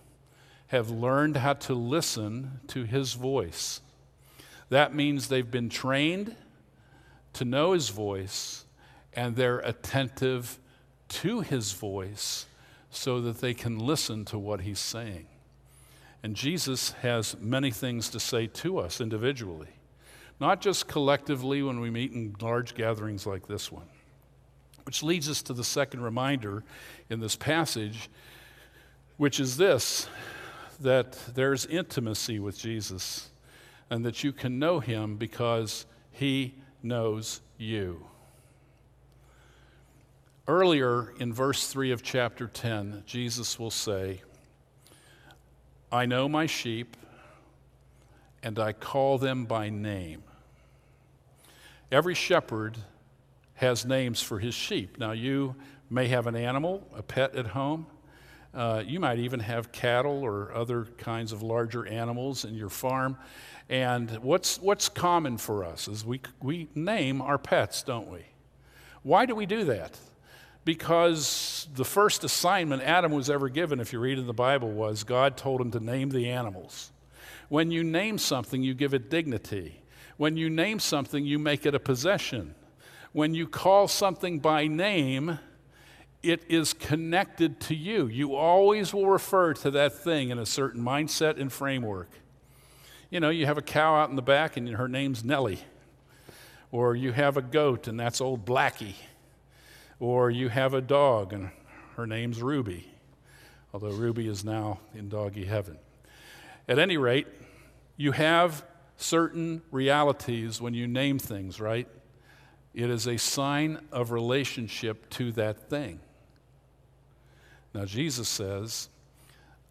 have 0.74 0.90
learned 0.90 1.38
how 1.38 1.54
to 1.54 1.76
listen 1.76 2.60
to 2.66 2.84
his 2.84 3.14
voice. 3.14 3.80
That 4.70 4.96
means 4.96 5.28
they've 5.28 5.52
been 5.52 5.70
trained 5.70 6.36
to 7.34 7.46
know 7.46 7.74
his 7.74 7.90
voice, 7.90 8.66
and 9.14 9.36
they're 9.36 9.60
attentive 9.60 10.58
to 11.10 11.42
his 11.42 11.74
voice 11.74 12.48
so 12.90 13.22
that 13.22 13.40
they 13.40 13.54
can 13.54 13.78
listen 13.78 14.26
to 14.26 14.40
what 14.40 14.62
he's 14.62 14.80
saying. 14.80 15.28
And 16.24 16.36
Jesus 16.36 16.94
has 17.04 17.40
many 17.40 17.70
things 17.70 18.10
to 18.10 18.20
say 18.20 18.48
to 18.48 18.80
us 18.80 19.00
individually. 19.00 19.76
not 20.40 20.60
just 20.60 20.88
collectively 20.88 21.62
when 21.62 21.82
we 21.82 21.92
meet 21.92 22.14
in 22.14 22.36
large 22.42 22.74
gatherings 22.74 23.28
like 23.28 23.46
this 23.46 23.72
one. 23.72 23.86
Which 24.86 25.04
leads 25.04 25.30
us 25.30 25.44
to 25.44 25.54
the 25.54 25.64
second 25.64 26.02
reminder 26.02 26.64
in 27.12 27.20
this 27.20 27.36
passage, 27.36 28.10
which 29.18 29.40
is 29.40 29.56
this 29.56 30.08
that 30.82 31.18
there's 31.34 31.66
intimacy 31.66 32.40
with 32.40 32.58
Jesus 32.58 33.30
and 33.90 34.06
that 34.06 34.24
you 34.24 34.32
can 34.32 34.60
know 34.60 34.80
him 34.80 35.18
because 35.18 35.86
he 36.12 36.56
knows 36.82 37.42
you. 37.58 38.06
Earlier 40.48 41.14
in 41.20 41.32
verse 41.32 41.68
3 41.68 41.92
of 41.92 42.04
chapter 42.04 42.48
10, 42.48 43.04
Jesus 43.06 43.58
will 43.58 43.72
say, 43.72 44.22
I 45.92 46.06
know 46.06 46.28
my 46.28 46.48
sheep, 46.48 46.98
and 48.42 48.60
I 48.60 48.74
call 48.74 49.18
them 49.18 49.46
by 49.46 49.70
name. 49.70 50.24
Every 51.92 52.16
shepherd 52.16 52.78
has 53.56 53.86
names 53.86 54.22
for 54.22 54.40
his 54.40 54.56
sheep. 54.56 54.98
Now, 54.98 55.12
you 55.12 55.56
may 55.90 56.08
have 56.08 56.28
an 56.28 56.36
animal, 56.36 56.88
a 56.96 57.04
pet 57.04 57.36
at 57.36 57.48
home. 57.48 57.86
Uh, 58.54 58.84
you 58.86 59.00
might 59.00 59.18
even 59.18 59.40
have 59.40 59.72
cattle 59.72 60.24
or 60.24 60.54
other 60.54 60.86
kinds 60.98 61.32
of 61.32 61.42
larger 61.42 61.88
animals 61.88 62.46
in 62.46 62.54
your 62.54 62.70
farm. 62.70 63.18
And 63.68 64.12
what's, 64.20 64.60
what's 64.62 64.90
common 64.90 65.38
for 65.38 65.64
us 65.64 65.88
is 65.88 66.06
we, 66.06 66.22
we 66.42 66.68
name 66.76 67.22
our 67.22 67.38
pets, 67.38 67.82
don't 67.82 68.10
we? 68.10 68.20
Why 69.02 69.26
do 69.26 69.36
we 69.36 69.46
do 69.46 69.66
that? 69.66 69.98
Because 70.66 71.68
the 71.74 71.84
first 71.84 72.24
assignment 72.24 72.84
Adam 72.84 73.12
was 73.12 73.30
ever 73.30 73.50
given, 73.50 73.80
if 73.80 73.92
you 73.92 74.00
read 74.00 74.20
in 74.20 74.28
the 74.28 74.34
Bible, 74.34 74.72
was 74.72 75.04
God 75.04 75.36
told 75.36 75.60
him 75.60 75.72
to 75.72 75.80
name 75.80 76.10
the 76.10 76.30
animals. 76.30 76.92
When 77.50 77.72
you 77.72 77.84
name 77.84 78.18
something, 78.18 78.64
you 78.64 78.74
give 78.74 78.94
it 78.94 79.10
dignity. 79.10 79.82
When 80.18 80.38
you 80.38 80.50
name 80.50 80.80
something, 80.80 81.26
you 81.26 81.40
make 81.40 81.66
it 81.66 81.76
a 81.76 81.80
possession. 81.80 82.56
When 83.12 83.34
you 83.34 83.48
call 83.48 83.88
something 83.88 84.40
by 84.40 84.68
name, 84.68 85.40
it 86.24 86.44
is 86.48 86.74
connected 86.74 87.60
to 87.60 87.76
you. 87.76 88.08
You 88.08 88.36
always 88.36 88.94
will 88.94 89.08
refer 89.08 89.54
to 89.56 89.72
that 89.72 89.94
thing 89.94 90.30
in 90.30 90.40
a 90.40 90.46
certain 90.46 90.82
mindset 90.82 91.40
and 91.40 91.52
framework. 91.52 92.10
You 93.10 93.20
know, 93.20 93.30
you 93.30 93.46
have 93.46 93.58
a 93.58 93.62
cow 93.62 93.96
out 93.96 94.10
in 94.10 94.16
the 94.16 94.22
back 94.22 94.58
and 94.58 94.68
her 94.70 94.88
name's 94.88 95.24
Nellie. 95.24 95.60
Or 96.72 96.96
you 96.96 97.12
have 97.12 97.38
a 97.38 97.42
goat 97.42 97.88
and 97.88 98.00
that's 98.00 98.22
old 98.22 98.46
Blackie. 98.46 98.96
Or 100.00 100.32
you 100.32 100.50
have 100.50 100.74
a 100.74 100.82
dog 100.82 101.34
and 101.34 101.52
her 101.98 102.08
name's 102.08 102.42
Ruby, 102.42 102.88
although 103.74 103.92
Ruby 103.92 104.28
is 104.28 104.44
now 104.44 104.80
in 104.96 105.10
doggy 105.10 105.46
heaven. 105.46 105.78
At 106.68 106.80
any 106.80 106.98
rate, 106.98 107.28
you 107.98 108.14
have 108.14 108.66
certain 108.98 109.62
realities 109.72 110.62
when 110.62 110.74
you 110.74 110.88
name 110.88 111.20
things, 111.20 111.60
right? 111.60 111.88
It 112.74 112.90
is 112.90 113.08
a 113.08 113.18
sign 113.18 113.80
of 113.92 114.12
relationship 114.12 115.10
to 115.12 115.32
that 115.34 115.70
thing. 115.70 116.00
Now, 117.74 117.86
Jesus 117.86 118.30
says, 118.30 118.90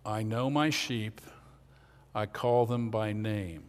I 0.05 0.23
know 0.23 0.51
my 0.51 0.71
sheep, 0.71 1.21
I 2.15 2.27
call 2.27 2.67
them 2.67 2.91
by 2.91 3.13
name. 3.13 3.63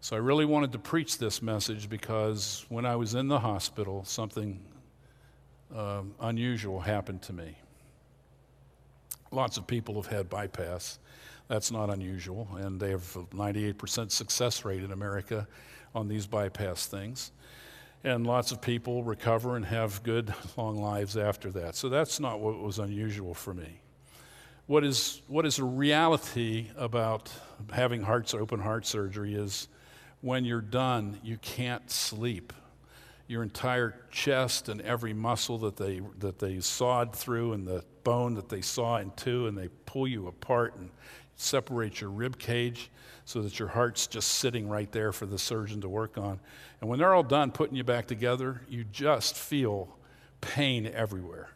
So 0.00 0.16
I 0.16 0.18
really 0.18 0.44
wanted 0.44 0.72
to 0.72 0.78
preach 0.78 1.18
this 1.18 1.40
message 1.40 1.88
because 1.88 2.66
when 2.68 2.84
I 2.84 2.96
was 2.96 3.14
in 3.14 3.28
the 3.28 3.38
hospital, 3.38 4.04
something 4.04 4.60
um, 5.74 6.14
unusual 6.20 6.80
happened 6.80 7.22
to 7.22 7.32
me. 7.32 7.56
Lots 9.30 9.56
of 9.56 9.66
people 9.66 9.94
have 9.94 10.06
had 10.06 10.28
bypass. 10.28 10.98
That's 11.48 11.70
not 11.70 11.88
unusual, 11.88 12.48
and 12.58 12.78
they 12.78 12.90
have 12.90 13.16
a 13.16 13.24
98% 13.34 14.10
success 14.10 14.64
rate 14.64 14.82
in 14.82 14.92
America 14.92 15.46
on 15.94 16.08
these 16.08 16.26
bypass 16.26 16.86
things 16.86 17.30
and 18.04 18.26
lots 18.26 18.52
of 18.52 18.60
people 18.60 19.04
recover 19.04 19.56
and 19.56 19.64
have 19.64 20.02
good 20.02 20.34
long 20.56 20.76
lives 20.76 21.16
after 21.16 21.50
that. 21.52 21.74
So 21.76 21.88
that's 21.88 22.18
not 22.20 22.40
what 22.40 22.58
was 22.60 22.78
unusual 22.78 23.34
for 23.34 23.54
me. 23.54 23.80
What 24.66 24.84
is, 24.84 25.22
what 25.26 25.44
is 25.44 25.58
a 25.58 25.64
reality 25.64 26.68
about 26.76 27.30
having 27.72 28.02
hearts, 28.02 28.32
open 28.32 28.60
heart 28.60 28.86
surgery 28.86 29.34
is 29.34 29.68
when 30.20 30.44
you're 30.44 30.60
done, 30.60 31.18
you 31.22 31.36
can't 31.38 31.90
sleep. 31.90 32.52
Your 33.26 33.42
entire 33.42 33.94
chest 34.10 34.68
and 34.68 34.80
every 34.82 35.12
muscle 35.12 35.58
that 35.58 35.76
they, 35.76 36.00
that 36.18 36.38
they 36.38 36.60
sawed 36.60 37.14
through 37.14 37.54
and 37.54 37.66
the 37.66 37.84
bone 38.04 38.34
that 38.34 38.48
they 38.48 38.60
saw 38.60 38.98
in 38.98 39.10
two 39.12 39.46
and 39.46 39.56
they 39.56 39.68
pull 39.86 40.06
you 40.06 40.26
apart 40.26 40.76
and 40.76 40.90
separate 41.42 42.00
your 42.00 42.10
rib 42.10 42.38
cage 42.38 42.90
so 43.24 43.42
that 43.42 43.58
your 43.58 43.68
heart's 43.68 44.06
just 44.06 44.28
sitting 44.28 44.68
right 44.68 44.90
there 44.92 45.12
for 45.12 45.26
the 45.26 45.38
surgeon 45.38 45.80
to 45.80 45.88
work 45.88 46.18
on. 46.18 46.40
And 46.80 46.90
when 46.90 46.98
they're 46.98 47.14
all 47.14 47.22
done 47.22 47.52
putting 47.52 47.76
you 47.76 47.84
back 47.84 48.06
together, 48.06 48.62
you 48.68 48.84
just 48.84 49.36
feel 49.36 49.96
pain 50.40 50.86
everywhere, 50.86 51.50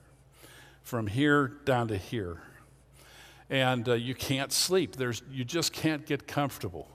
from 0.83 1.07
here 1.07 1.49
down 1.65 1.89
to 1.89 1.97
here. 1.97 2.41
And 3.51 3.89
uh, 3.89 3.95
you 3.95 4.15
can't 4.15 4.53
sleep. 4.53 4.97
There's, 4.97 5.23
you 5.31 5.45
just 5.45 5.73
can't 5.73 6.07
get 6.07 6.27
comfortable. 6.27 6.89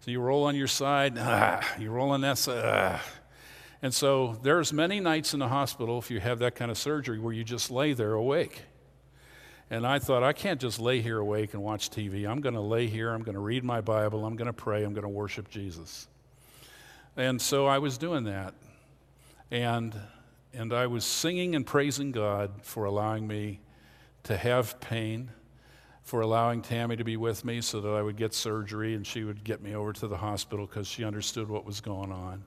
So 0.00 0.10
you 0.10 0.20
roll 0.20 0.44
on 0.44 0.54
your 0.54 0.68
side, 0.68 1.14
ah, 1.18 1.66
you 1.78 1.90
roll 1.90 2.10
on 2.10 2.20
that 2.20 2.38
side. 2.38 2.62
Ah. 2.64 3.04
And 3.82 3.94
so 3.94 4.38
there's 4.42 4.72
many 4.72 5.00
nights 5.00 5.34
in 5.34 5.40
the 5.40 5.48
hospital, 5.48 5.98
if 5.98 6.10
you 6.10 6.18
have 6.20 6.40
that 6.40 6.54
kind 6.54 6.70
of 6.70 6.78
surgery, 6.78 7.18
where 7.18 7.32
you 7.32 7.44
just 7.44 7.70
lay 7.70 7.92
there 7.92 8.14
awake. 8.14 8.62
And 9.70 9.86
I 9.86 9.98
thought, 9.98 10.22
I 10.22 10.32
can't 10.32 10.60
just 10.60 10.80
lay 10.80 11.02
here 11.02 11.18
awake 11.18 11.52
and 11.52 11.62
watch 11.62 11.90
TV. 11.90 12.26
I'm 12.26 12.40
going 12.40 12.54
to 12.54 12.60
lay 12.60 12.86
here, 12.86 13.10
I'm 13.10 13.22
going 13.22 13.34
to 13.34 13.40
read 13.40 13.64
my 13.64 13.80
Bible, 13.80 14.24
I'm 14.24 14.36
going 14.36 14.46
to 14.46 14.52
pray, 14.52 14.82
I'm 14.82 14.94
going 14.94 15.02
to 15.02 15.08
worship 15.08 15.50
Jesus. 15.50 16.08
And 17.16 17.40
so 17.40 17.66
I 17.66 17.78
was 17.78 17.98
doing 17.98 18.24
that. 18.24 18.54
And, 19.50 19.94
and 20.54 20.72
I 20.72 20.86
was 20.86 21.04
singing 21.04 21.54
and 21.54 21.66
praising 21.66 22.12
God 22.12 22.50
for 22.62 22.84
allowing 22.84 23.26
me 23.26 23.60
to 24.24 24.36
have 24.36 24.80
pain, 24.80 25.30
for 26.02 26.22
allowing 26.22 26.62
Tammy 26.62 26.96
to 26.96 27.04
be 27.04 27.16
with 27.16 27.44
me 27.44 27.60
so 27.60 27.80
that 27.80 27.90
I 27.90 28.00
would 28.00 28.16
get 28.16 28.32
surgery 28.32 28.94
and 28.94 29.06
she 29.06 29.24
would 29.24 29.44
get 29.44 29.62
me 29.62 29.74
over 29.74 29.92
to 29.94 30.08
the 30.08 30.16
hospital 30.16 30.66
because 30.66 30.86
she 30.86 31.04
understood 31.04 31.48
what 31.48 31.66
was 31.66 31.80
going 31.80 32.12
on. 32.12 32.44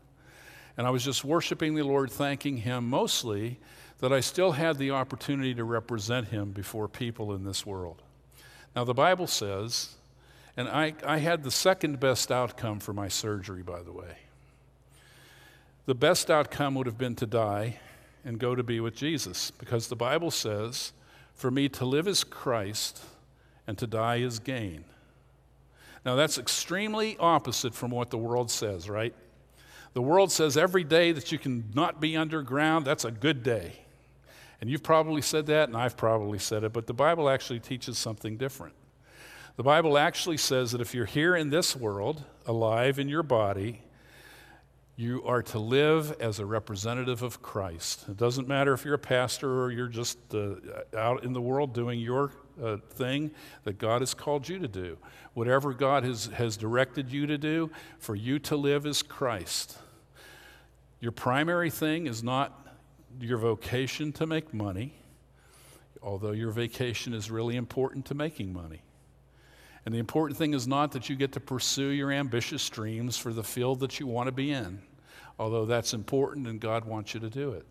And 0.77 0.88
I 0.88 0.89
was 0.89 1.03
just 1.03 1.23
worshiping 1.23 1.75
the 1.75 1.84
Lord, 1.84 2.12
thanking 2.12 2.57
Him 2.57 2.89
mostly 2.89 3.60
that 4.01 4.12
I 4.12 4.19
still 4.19 4.53
had 4.53 4.77
the 4.77 4.91
opportunity 4.91 5.53
to 5.53 5.63
represent 5.63 6.27
him 6.27 6.51
before 6.51 6.88
people 6.88 7.34
in 7.34 7.45
this 7.45 7.65
world. 7.65 8.01
Now, 8.75 8.84
the 8.84 8.95
Bible 8.95 9.27
says, 9.27 9.95
and 10.57 10.67
I, 10.67 10.95
I 11.05 11.19
had 11.19 11.43
the 11.43 11.51
second 11.51 11.99
best 11.99 12.31
outcome 12.31 12.79
for 12.79 12.93
my 12.93 13.07
surgery, 13.07 13.62
by 13.62 13.84
the 13.84 13.91
way. 13.91 14.17
The 15.86 15.95
best 15.95 16.31
outcome 16.31 16.75
would 16.75 16.88
have 16.88 16.97
been 16.97 17.15
to 17.17 17.27
die 17.27 17.79
and 18.25 18.39
go 18.39 18.55
to 18.55 18.63
be 18.63 18.79
with 18.79 18.95
Jesus, 18.95 19.51
because 19.51 19.88
the 19.88 19.95
Bible 19.95 20.31
says, 20.31 20.93
for 21.34 21.51
me 21.51 21.69
to 21.69 21.86
live 21.86 22.07
is 22.07 22.23
Christ 22.23 23.03
and 23.67 23.77
to 23.77 23.88
die 23.88 24.17
is 24.17 24.39
gain. 24.39 24.84
Now, 26.03 26.15
that's 26.15 26.39
extremely 26.39 27.17
opposite 27.19 27.75
from 27.75 27.91
what 27.91 28.10
the 28.10 28.17
world 28.17 28.49
says, 28.49 28.89
right? 28.89 29.13
The 29.93 30.01
world 30.01 30.32
says 30.32 30.56
every 30.56 30.84
day 30.84 31.12
that 31.12 31.32
you 31.32 31.38
can 31.38 31.69
not 31.73 31.99
be 31.99 32.15
underground, 32.15 32.86
that's 32.86 33.06
a 33.06 33.12
good 33.12 33.43
day. 33.43 33.73
And 34.62 34.69
you've 34.69 34.84
probably 34.84 35.21
said 35.21 35.47
that, 35.47 35.69
and 35.69 35.77
I've 35.77 35.97
probably 35.97 36.39
said 36.39 36.63
it, 36.63 36.71
but 36.71 36.88
the 36.88 36.93
Bible 36.93 37.30
actually 37.30 37.60
teaches 37.60 37.97
something 37.97 38.38
different. 38.38 38.75
The 39.58 39.63
Bible 39.63 39.97
actually 39.97 40.38
says 40.38 40.71
that 40.71 40.82
if 40.82 40.93
you're 40.93 41.06
here 41.06 41.36
in 41.36 41.49
this 41.49 41.75
world, 41.75 42.23
alive 42.45 42.99
in 42.99 43.10
your 43.10 43.23
body, 43.23 43.82
you 44.95 45.23
are 45.25 45.41
to 45.41 45.60
live 45.60 46.15
as 46.19 46.39
a 46.39 46.45
representative 46.45 47.23
of 47.23 47.41
Christ. 47.41 48.06
It 48.08 48.17
doesn't 48.17 48.47
matter 48.47 48.71
if 48.73 48.86
you're 48.86 48.93
a 48.93 48.99
pastor 48.99 49.63
or 49.63 49.71
you're 49.71 49.88
just 49.88 50.19
uh, 50.34 50.56
out 50.95 51.23
in 51.23 51.34
the 51.34 51.41
world 51.41 51.73
doing 51.73 51.99
your 51.99 52.32
uh, 52.61 52.77
thing 52.91 53.31
that 53.63 53.77
God 53.77 54.01
has 54.01 54.13
called 54.13 54.47
you 54.47 54.59
to 54.59 54.67
do. 54.67 54.97
Whatever 55.33 55.73
God 55.73 56.03
has, 56.03 56.25
has 56.27 56.57
directed 56.57 57.11
you 57.11 57.27
to 57.27 57.37
do, 57.37 57.71
for 57.99 58.15
you 58.15 58.39
to 58.39 58.55
live 58.55 58.85
is 58.85 59.01
Christ. 59.01 59.77
Your 60.99 61.11
primary 61.11 61.69
thing 61.69 62.07
is 62.07 62.23
not 62.23 62.67
your 63.19 63.37
vocation 63.37 64.11
to 64.13 64.25
make 64.25 64.53
money, 64.53 64.93
although 66.01 66.31
your 66.31 66.51
vacation 66.51 67.13
is 67.13 67.31
really 67.31 67.55
important 67.55 68.05
to 68.05 68.15
making 68.15 68.53
money. 68.53 68.81
And 69.85 69.95
the 69.95 69.99
important 69.99 70.37
thing 70.37 70.53
is 70.53 70.67
not 70.67 70.91
that 70.91 71.09
you 71.09 71.15
get 71.15 71.31
to 71.33 71.39
pursue 71.39 71.89
your 71.89 72.11
ambitious 72.11 72.69
dreams 72.69 73.17
for 73.17 73.33
the 73.33 73.43
field 73.43 73.79
that 73.79 73.99
you 73.99 74.05
want 74.05 74.27
to 74.27 74.31
be 74.31 74.51
in, 74.51 74.81
although 75.39 75.65
that's 75.65 75.93
important 75.93 76.47
and 76.47 76.59
God 76.59 76.85
wants 76.85 77.13
you 77.13 77.19
to 77.19 77.29
do 77.29 77.53
it. 77.53 77.65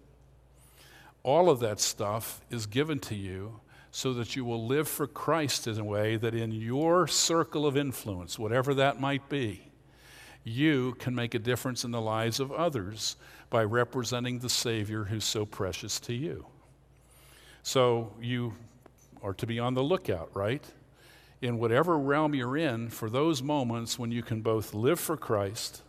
All 1.22 1.50
of 1.50 1.60
that 1.60 1.80
stuff 1.80 2.40
is 2.50 2.66
given 2.66 2.98
to 3.00 3.14
you 3.14 3.60
so 3.90 4.12
that 4.14 4.37
you 4.37 4.44
will 4.44 4.66
live 4.66 4.88
for 4.88 5.07
Christ 5.07 5.66
in 5.66 5.79
a 5.79 5.85
way 5.85 6.16
that 6.16 6.35
in 6.35 6.53
your 6.53 7.07
circle 7.09 7.66
of 7.66 7.76
influence, 7.76 8.38
whatever 8.38 8.74
that 8.74 9.00
might 9.00 9.29
be, 9.29 9.70
you 10.44 10.94
can 10.98 11.14
make 11.14 11.35
a 11.35 11.38
difference 11.38 11.85
in 11.85 11.90
the 11.90 12.00
lives 12.00 12.40
of 12.40 12.53
others 12.53 13.16
by 13.50 13.64
representing 13.64 14.38
the 14.38 14.48
Savior 14.48 15.05
who's 15.05 15.24
so 15.24 15.44
precious 15.44 15.98
to 16.00 16.14
you. 16.14 16.46
So 17.62 18.14
you 18.20 18.55
are 19.22 19.35
to 19.35 19.46
be 19.46 19.59
on 19.59 19.74
the 19.74 19.83
lookout, 19.83 20.31
right? 20.35 20.64
In 21.42 21.59
whatever 21.59 21.98
realm 21.98 22.35
you're 22.35 22.57
in, 22.57 22.88
for 22.88 23.11
those 23.11 23.42
moments 23.42 23.98
when 23.98 24.12
you 24.12 24.22
can 24.22 24.40
both 24.40 24.72
live 24.72 25.00
for 25.00 25.16
Christ 25.16 25.83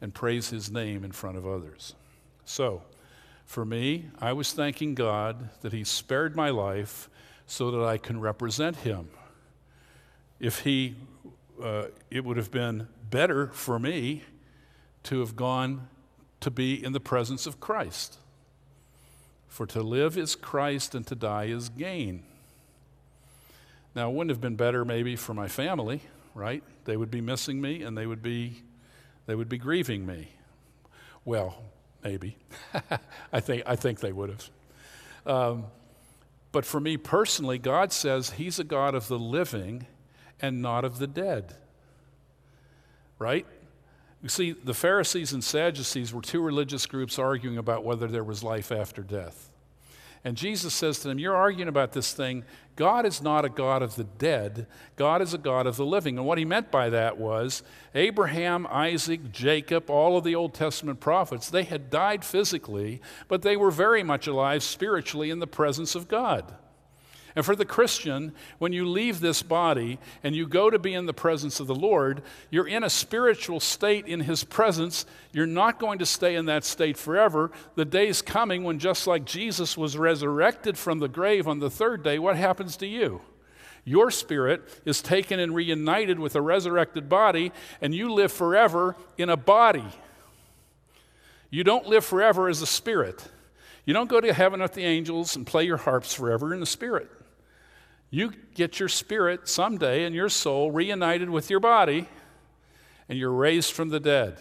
and 0.00 0.14
praise 0.14 0.50
his 0.50 0.70
name 0.70 1.04
in 1.04 1.12
front 1.12 1.36
of 1.36 1.46
others. 1.46 1.94
So, 2.44 2.82
for 3.44 3.64
me, 3.64 4.06
I 4.20 4.32
was 4.32 4.52
thanking 4.52 4.94
God 4.94 5.50
that 5.62 5.72
he 5.72 5.82
spared 5.82 6.36
my 6.36 6.50
life 6.50 7.08
so 7.50 7.72
that 7.72 7.84
I 7.84 7.98
can 7.98 8.20
represent 8.20 8.76
him. 8.76 9.08
If 10.38 10.60
he, 10.60 10.94
uh, 11.60 11.86
it 12.08 12.24
would 12.24 12.36
have 12.36 12.52
been 12.52 12.86
better 13.10 13.48
for 13.48 13.80
me 13.80 14.22
to 15.02 15.18
have 15.18 15.34
gone 15.34 15.88
to 16.38 16.50
be 16.52 16.82
in 16.82 16.92
the 16.92 17.00
presence 17.00 17.46
of 17.48 17.58
Christ. 17.58 18.18
For 19.48 19.66
to 19.66 19.82
live 19.82 20.16
is 20.16 20.36
Christ 20.36 20.94
and 20.94 21.04
to 21.08 21.16
die 21.16 21.46
is 21.46 21.70
gain. 21.70 22.22
Now, 23.96 24.10
it 24.10 24.14
wouldn't 24.14 24.30
have 24.30 24.40
been 24.40 24.54
better 24.54 24.84
maybe 24.84 25.16
for 25.16 25.34
my 25.34 25.48
family, 25.48 26.02
right? 26.36 26.62
They 26.84 26.96
would 26.96 27.10
be 27.10 27.20
missing 27.20 27.60
me 27.60 27.82
and 27.82 27.98
they 27.98 28.06
would 28.06 28.22
be, 28.22 28.62
they 29.26 29.34
would 29.34 29.48
be 29.48 29.58
grieving 29.58 30.06
me. 30.06 30.28
Well, 31.24 31.60
maybe. 32.04 32.36
I, 33.32 33.40
think, 33.40 33.64
I 33.66 33.74
think 33.74 33.98
they 33.98 34.12
would 34.12 34.30
have. 34.30 34.50
Um, 35.26 35.64
but 36.52 36.64
for 36.64 36.80
me 36.80 36.96
personally, 36.96 37.58
God 37.58 37.92
says 37.92 38.30
He's 38.30 38.58
a 38.58 38.64
God 38.64 38.94
of 38.94 39.08
the 39.08 39.18
living 39.18 39.86
and 40.40 40.62
not 40.62 40.84
of 40.84 40.98
the 40.98 41.06
dead. 41.06 41.54
Right? 43.18 43.46
You 44.22 44.28
see, 44.28 44.52
the 44.52 44.74
Pharisees 44.74 45.32
and 45.32 45.42
Sadducees 45.42 46.12
were 46.12 46.20
two 46.20 46.42
religious 46.42 46.86
groups 46.86 47.18
arguing 47.18 47.58
about 47.58 47.84
whether 47.84 48.06
there 48.06 48.24
was 48.24 48.42
life 48.42 48.70
after 48.70 49.02
death. 49.02 49.50
And 50.24 50.36
Jesus 50.36 50.74
says 50.74 50.98
to 51.00 51.08
them, 51.08 51.18
You're 51.18 51.36
arguing 51.36 51.68
about 51.68 51.92
this 51.92 52.12
thing. 52.12 52.44
God 52.76 53.04
is 53.04 53.20
not 53.20 53.44
a 53.44 53.50
God 53.50 53.82
of 53.82 53.96
the 53.96 54.04
dead, 54.04 54.66
God 54.96 55.20
is 55.20 55.34
a 55.34 55.38
God 55.38 55.66
of 55.66 55.76
the 55.76 55.84
living. 55.84 56.16
And 56.16 56.26
what 56.26 56.38
he 56.38 56.44
meant 56.44 56.70
by 56.70 56.88
that 56.90 57.18
was 57.18 57.62
Abraham, 57.94 58.66
Isaac, 58.70 59.32
Jacob, 59.32 59.90
all 59.90 60.16
of 60.16 60.24
the 60.24 60.34
Old 60.34 60.54
Testament 60.54 61.00
prophets, 61.00 61.50
they 61.50 61.64
had 61.64 61.90
died 61.90 62.24
physically, 62.24 63.02
but 63.28 63.42
they 63.42 63.56
were 63.56 63.70
very 63.70 64.02
much 64.02 64.26
alive 64.26 64.62
spiritually 64.62 65.30
in 65.30 65.40
the 65.40 65.46
presence 65.46 65.94
of 65.94 66.08
God. 66.08 66.54
And 67.36 67.44
for 67.44 67.54
the 67.54 67.64
Christian, 67.64 68.32
when 68.58 68.72
you 68.72 68.88
leave 68.88 69.20
this 69.20 69.42
body 69.42 69.98
and 70.24 70.34
you 70.34 70.46
go 70.46 70.68
to 70.68 70.78
be 70.78 70.94
in 70.94 71.06
the 71.06 71.12
presence 71.12 71.60
of 71.60 71.66
the 71.66 71.74
Lord, 71.74 72.22
you're 72.50 72.66
in 72.66 72.82
a 72.82 72.90
spiritual 72.90 73.60
state 73.60 74.06
in 74.06 74.20
His 74.20 74.42
presence. 74.42 75.06
You're 75.32 75.46
not 75.46 75.78
going 75.78 76.00
to 76.00 76.06
stay 76.06 76.34
in 76.34 76.46
that 76.46 76.64
state 76.64 76.96
forever. 76.96 77.50
The 77.76 77.84
day's 77.84 78.20
coming 78.20 78.64
when, 78.64 78.78
just 78.78 79.06
like 79.06 79.24
Jesus 79.24 79.76
was 79.76 79.96
resurrected 79.96 80.76
from 80.76 80.98
the 80.98 81.08
grave 81.08 81.46
on 81.46 81.60
the 81.60 81.70
third 81.70 82.02
day, 82.02 82.18
what 82.18 82.36
happens 82.36 82.76
to 82.78 82.86
you? 82.86 83.20
Your 83.84 84.10
spirit 84.10 84.62
is 84.84 85.00
taken 85.00 85.40
and 85.40 85.54
reunited 85.54 86.18
with 86.18 86.36
a 86.36 86.42
resurrected 86.42 87.08
body, 87.08 87.52
and 87.80 87.94
you 87.94 88.12
live 88.12 88.32
forever 88.32 88.96
in 89.16 89.30
a 89.30 89.36
body. 89.36 89.86
You 91.50 91.64
don't 91.64 91.86
live 91.86 92.04
forever 92.04 92.48
as 92.48 92.62
a 92.62 92.66
spirit. 92.66 93.26
You 93.84 93.94
don't 93.94 94.10
go 94.10 94.20
to 94.20 94.32
heaven 94.32 94.60
with 94.60 94.74
the 94.74 94.84
angels 94.84 95.34
and 95.34 95.46
play 95.46 95.64
your 95.64 95.78
harps 95.78 96.14
forever 96.14 96.52
in 96.54 96.60
the 96.60 96.66
spirit. 96.66 97.10
You 98.10 98.32
get 98.54 98.80
your 98.80 98.88
spirit 98.88 99.48
someday 99.48 100.04
and 100.04 100.14
your 100.14 100.28
soul 100.28 100.72
reunited 100.72 101.30
with 101.30 101.48
your 101.48 101.60
body, 101.60 102.08
and 103.08 103.18
you're 103.18 103.32
raised 103.32 103.72
from 103.72 103.88
the 103.88 104.00
dead 104.00 104.38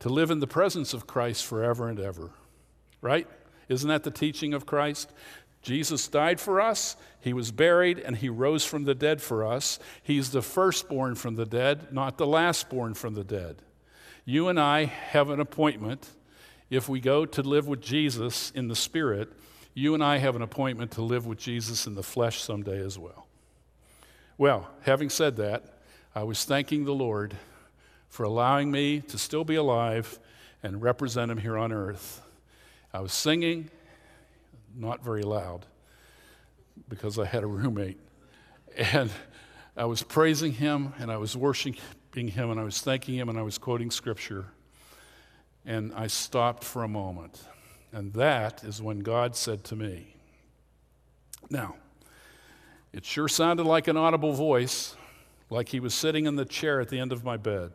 to 0.00 0.08
live 0.08 0.30
in 0.30 0.40
the 0.40 0.46
presence 0.46 0.94
of 0.94 1.06
Christ 1.06 1.44
forever 1.44 1.88
and 1.88 2.00
ever. 2.00 2.30
Right? 3.02 3.28
Isn't 3.68 3.88
that 3.88 4.02
the 4.02 4.10
teaching 4.10 4.54
of 4.54 4.66
Christ? 4.66 5.12
Jesus 5.62 6.06
died 6.06 6.40
for 6.40 6.60
us, 6.60 6.96
he 7.20 7.32
was 7.32 7.50
buried, 7.50 7.98
and 7.98 8.16
he 8.16 8.28
rose 8.28 8.64
from 8.64 8.84
the 8.84 8.94
dead 8.94 9.20
for 9.20 9.44
us. 9.44 9.80
He's 10.02 10.30
the 10.30 10.42
firstborn 10.42 11.16
from 11.16 11.34
the 11.34 11.44
dead, 11.44 11.92
not 11.92 12.18
the 12.18 12.26
lastborn 12.26 12.96
from 12.96 13.14
the 13.14 13.24
dead. 13.24 13.62
You 14.24 14.48
and 14.48 14.60
I 14.60 14.84
have 14.84 15.28
an 15.28 15.40
appointment 15.40 16.08
if 16.70 16.88
we 16.88 17.00
go 17.00 17.26
to 17.26 17.42
live 17.42 17.66
with 17.66 17.80
Jesus 17.80 18.52
in 18.54 18.68
the 18.68 18.76
Spirit 18.76 19.32
you 19.76 19.92
and 19.92 20.02
I 20.02 20.16
have 20.16 20.34
an 20.34 20.40
appointment 20.40 20.92
to 20.92 21.02
live 21.02 21.26
with 21.26 21.36
Jesus 21.36 21.86
in 21.86 21.94
the 21.94 22.02
flesh 22.02 22.40
someday 22.40 22.82
as 22.82 22.98
well. 22.98 23.26
Well, 24.38 24.70
having 24.80 25.10
said 25.10 25.36
that, 25.36 25.64
I 26.14 26.22
was 26.22 26.46
thanking 26.46 26.86
the 26.86 26.94
Lord 26.94 27.36
for 28.08 28.22
allowing 28.22 28.70
me 28.70 29.02
to 29.02 29.18
still 29.18 29.44
be 29.44 29.56
alive 29.56 30.18
and 30.62 30.80
represent 30.80 31.30
Him 31.30 31.36
here 31.36 31.58
on 31.58 31.72
earth. 31.72 32.22
I 32.90 33.00
was 33.00 33.12
singing, 33.12 33.68
not 34.74 35.04
very 35.04 35.24
loud, 35.24 35.66
because 36.88 37.18
I 37.18 37.26
had 37.26 37.42
a 37.42 37.46
roommate. 37.46 38.00
And 38.94 39.10
I 39.76 39.84
was 39.84 40.02
praising 40.02 40.52
Him 40.52 40.94
and 40.98 41.10
I 41.12 41.18
was 41.18 41.36
worshiping 41.36 42.28
Him 42.28 42.50
and 42.50 42.58
I 42.58 42.64
was 42.64 42.80
thanking 42.80 43.16
Him 43.16 43.28
and 43.28 43.38
I 43.38 43.42
was 43.42 43.58
quoting 43.58 43.90
Scripture. 43.90 44.46
And 45.66 45.92
I 45.94 46.06
stopped 46.06 46.64
for 46.64 46.82
a 46.82 46.88
moment. 46.88 47.38
And 47.92 48.12
that 48.14 48.64
is 48.64 48.82
when 48.82 49.00
God 49.00 49.36
said 49.36 49.64
to 49.64 49.76
me, 49.76 50.16
Now, 51.50 51.76
it 52.92 53.04
sure 53.04 53.28
sounded 53.28 53.64
like 53.64 53.88
an 53.88 53.96
audible 53.96 54.32
voice, 54.32 54.96
like 55.50 55.68
he 55.68 55.80
was 55.80 55.94
sitting 55.94 56.26
in 56.26 56.36
the 56.36 56.44
chair 56.44 56.80
at 56.80 56.88
the 56.88 56.98
end 56.98 57.12
of 57.12 57.24
my 57.24 57.36
bed. 57.36 57.72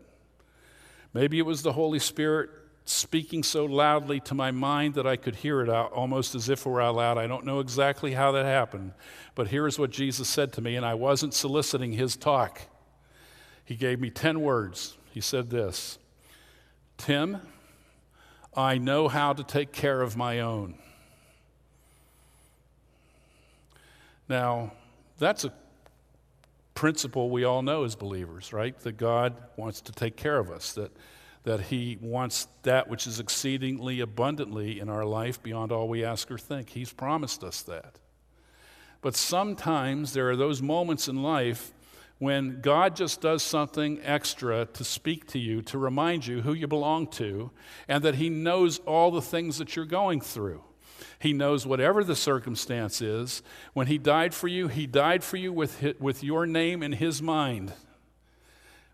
Maybe 1.14 1.40
it 1.40 1.46
was 1.46 1.62
the 1.62 1.74
Holy 1.74 2.00
Spirit 2.00 2.50
speaking 2.86 3.44
so 3.44 3.66
loudly 3.66 4.20
to 4.22 4.34
my 4.34 4.52
mind 4.52 4.96
that 4.96 5.06
I 5.06 5.16
could 5.16 5.36
hear 5.36 5.62
it 5.62 5.70
out 5.70 5.92
almost 5.94 6.36
as 6.36 6.50
if 6.50 6.66
it 6.66 6.70
were 6.70 6.82
out 6.82 6.96
loud. 6.96 7.18
I 7.18 7.28
don't 7.28 7.46
know 7.46 7.60
exactly 7.60 8.14
how 8.14 8.32
that 8.32 8.46
happened, 8.46 8.94
but 9.36 9.48
here's 9.48 9.78
what 9.78 9.92
Jesus 9.92 10.28
said 10.28 10.52
to 10.54 10.62
me, 10.62 10.76
and 10.76 10.86
I 10.86 10.96
wasn't 10.96 11.34
soliciting 11.34 11.94
his 11.94 12.16
talk. 12.16 12.62
He 13.64 13.76
gave 13.76 14.00
me 14.00 14.10
10 14.10 14.42
words. 14.42 14.98
He 15.12 15.22
said 15.22 15.50
this 15.50 16.00
Tim, 16.98 17.42
I 18.56 18.78
know 18.78 19.08
how 19.08 19.34
to 19.34 19.44
take 19.44 19.72
care 19.72 20.02
of 20.02 20.18
my 20.18 20.40
own. 20.40 20.76
Now, 24.28 24.74
that's 25.18 25.46
a 25.46 25.54
principle 26.74 27.30
we 27.30 27.44
all 27.44 27.62
know 27.62 27.84
as 27.84 27.96
believers, 27.96 28.52
right? 28.52 28.78
That 28.80 28.98
God 28.98 29.36
wants 29.56 29.82
to 29.82 29.92
take 29.92 30.16
care 30.16 30.40
of 30.40 30.50
us, 30.50 30.74
that, 30.74 30.92
that 31.44 31.62
He 31.62 31.98
wants 32.02 32.48
that 32.64 32.90
which 32.90 33.08
is 33.08 33.20
exceedingly 33.20 34.00
abundantly 34.00 34.80
in 34.80 34.90
our 34.90 35.06
life 35.06 35.42
beyond 35.42 35.72
all 35.72 35.88
we 35.88 36.04
ask 36.04 36.32
or 36.32 36.38
think. 36.38 36.70
He's 36.70 36.92
promised 36.92 37.44
us 37.44 37.62
that. 37.64 38.00
But 39.02 39.16
sometimes 39.16 40.14
there 40.14 40.30
are 40.30 40.36
those 40.36 40.62
moments 40.62 41.08
in 41.08 41.24
life 41.24 41.74
when 42.22 42.62
God 42.62 42.96
just 42.96 43.20
does 43.20 43.42
something 43.42 44.00
extra 44.04 44.68
to 44.74 44.84
speak 44.84 45.26
to 45.30 45.40
you, 45.40 45.64
to 45.64 45.80
remind 45.80 46.28
you 46.28 46.44
who 46.44 46.54
you 46.54 46.68
belong 46.68 47.08
to, 47.08 47.50
and 47.88 48.04
that 48.04 48.14
He 48.14 48.30
knows 48.30 48.78
all 48.86 49.10
the 49.10 49.24
things 49.24 49.58
that 49.58 49.76
you're 49.76 49.86
going 49.86 50.22
through. 50.22 50.64
He 51.18 51.34
knows 51.34 51.66
whatever 51.66 52.04
the 52.04 52.16
circumstance 52.16 53.02
is. 53.02 53.42
When 53.74 53.88
He 53.88 53.98
died 53.98 54.36
for 54.36 54.48
you, 54.48 54.68
He 54.68 54.86
died 54.86 55.24
for 55.24 55.38
you 55.38 55.52
with, 55.52 56.00
with 56.00 56.24
your 56.24 56.46
name 56.46 56.84
in 56.84 56.92
His 56.92 57.24
mind. 57.24 57.74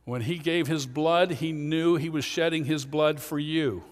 When 0.05 0.21
He 0.21 0.37
gave 0.37 0.67
His 0.67 0.85
blood, 0.85 1.31
He 1.31 1.51
knew 1.51 1.97
He 1.97 2.07
was 2.07 2.23
shedding 2.23 2.63
His 2.63 2.85
blood 2.85 3.19
for 3.19 3.37
you. 3.37 3.83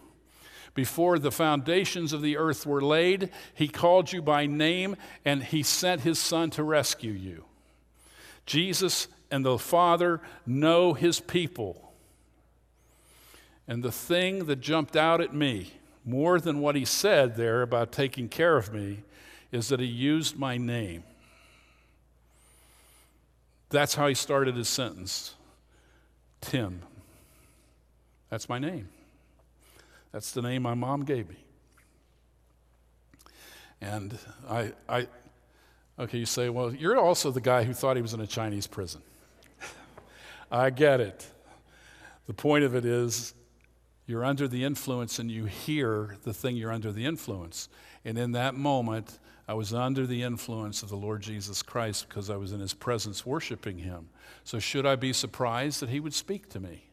Before 0.74 1.20
the 1.20 1.30
foundations 1.30 2.14
of 2.14 2.22
the 2.22 2.38
earth 2.38 2.66
were 2.66 2.82
laid, 2.82 3.32
He 3.54 3.68
called 3.68 4.14
you 4.14 4.22
by 4.22 4.46
name 4.46 4.96
and 5.26 5.44
He 5.44 5.62
sent 5.62 6.04
His 6.04 6.20
Son 6.20 6.52
to 6.52 6.64
rescue 6.64 7.12
you. 7.12 7.44
Jesus 8.46 9.10
and 9.32 9.46
the 9.46 9.58
Father 9.58 10.22
know 10.46 10.94
his 10.94 11.20
people. 11.20 11.94
And 13.68 13.84
the 13.84 13.92
thing 13.92 14.46
that 14.46 14.58
jumped 14.58 14.96
out 14.96 15.22
at 15.22 15.34
me, 15.34 15.74
more 16.06 16.40
than 16.40 16.60
what 16.60 16.76
he 16.76 16.86
said 16.86 17.36
there 17.36 17.62
about 17.62 17.92
taking 17.92 18.30
care 18.30 18.58
of 18.58 18.72
me, 18.72 19.00
is 19.52 19.70
that 19.70 19.80
he 19.80 19.86
used 19.86 20.38
my 20.38 20.58
name. 20.58 21.04
That's 23.70 23.96
how 23.96 24.08
he 24.08 24.14
started 24.14 24.56
his 24.56 24.70
sentence 24.70 25.36
Tim. 26.42 26.82
That's 28.30 28.48
my 28.48 28.60
name. 28.60 28.90
That's 30.12 30.32
the 30.32 30.42
name 30.42 30.62
my 30.62 30.76
mom 30.76 31.04
gave 31.04 31.28
me. 31.28 31.38
And 33.82 34.18
I, 34.50 34.74
I, 34.88 35.08
okay, 36.00 36.20
you 36.20 36.26
say, 36.26 36.50
well, 36.50 36.74
you're 36.74 36.98
also 36.98 37.32
the 37.32 37.42
guy 37.42 37.64
who 37.64 37.74
thought 37.74 37.96
he 37.96 38.02
was 38.02 38.14
in 38.14 38.22
a 38.22 38.28
Chinese 38.28 38.68
prison. 38.68 39.02
I 40.52 40.70
get 40.70 41.02
it. 41.02 41.28
The 42.28 42.34
point 42.34 42.64
of 42.64 42.76
it 42.76 42.86
is 42.86 43.34
you're 44.08 44.26
under 44.26 44.48
the 44.48 44.64
influence 44.64 45.20
and 45.20 45.32
you 45.32 45.46
hear 45.46 46.18
the 46.24 46.34
thing 46.34 46.56
you're 46.56 46.72
under 46.72 46.92
the 46.92 47.06
influence. 47.06 47.70
And 48.04 48.18
in 48.18 48.34
that 48.34 48.56
moment, 48.56 49.20
I 49.48 49.54
was 49.54 49.74
under 49.74 50.08
the 50.08 50.24
influence 50.24 50.84
of 50.84 50.90
the 50.90 50.96
Lord 50.96 51.22
Jesus 51.22 51.62
Christ 51.62 52.08
because 52.08 52.30
I 52.30 52.36
was 52.36 52.52
in 52.52 52.60
his 52.60 52.74
presence 52.74 53.26
worshiping 53.26 53.80
him. 53.80 54.10
So, 54.44 54.60
should 54.60 54.86
I 54.86 54.96
be 54.96 55.14
surprised 55.14 55.82
that 55.82 55.90
he 55.90 56.00
would 56.00 56.14
speak 56.14 56.50
to 56.50 56.60
me? 56.60 56.86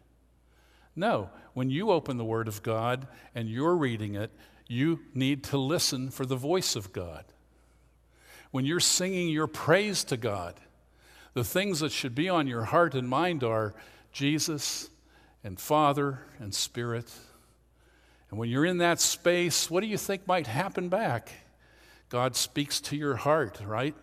No. 0.95 1.31
When 1.55 1.71
you 1.71 1.91
open 1.91 2.17
the 2.19 2.25
Word 2.25 2.49
of 2.49 2.63
God 2.63 3.07
and 3.35 3.49
you're 3.49 3.77
reading 3.77 4.15
it, 4.15 4.31
you 4.69 5.01
need 5.15 5.45
to 5.45 5.59
listen 5.59 6.11
for 6.11 6.27
the 6.27 6.37
voice 6.37 6.77
of 6.77 6.93
God. 6.93 7.25
When 8.51 8.67
you're 8.67 8.81
singing 8.81 9.29
your 9.29 9.47
praise 9.47 10.05
to 10.05 10.17
God, 10.17 10.55
the 11.35 11.45
things 11.45 11.81
that 11.81 11.93
should 11.93 12.15
be 12.15 12.29
on 12.29 12.47
your 12.47 12.65
heart 12.65 12.95
and 12.95 13.09
mind 13.09 13.43
are 13.43 13.75
Jesus 14.13 14.91
and 15.43 15.59
Father 15.59 16.21
and 16.39 16.55
Spirit. 16.55 17.11
And 18.31 18.39
when 18.39 18.49
you're 18.49 18.67
in 18.67 18.79
that 18.79 19.01
space, 19.01 19.71
what 19.71 19.81
do 19.81 19.87
you 19.87 19.99
think 19.99 20.27
might 20.27 20.47
happen 20.47 20.89
back? 20.89 21.31
God 22.09 22.37
speaks 22.37 22.81
to 22.83 22.97
your 22.97 23.17
heart, 23.17 23.61
right? 23.65 23.95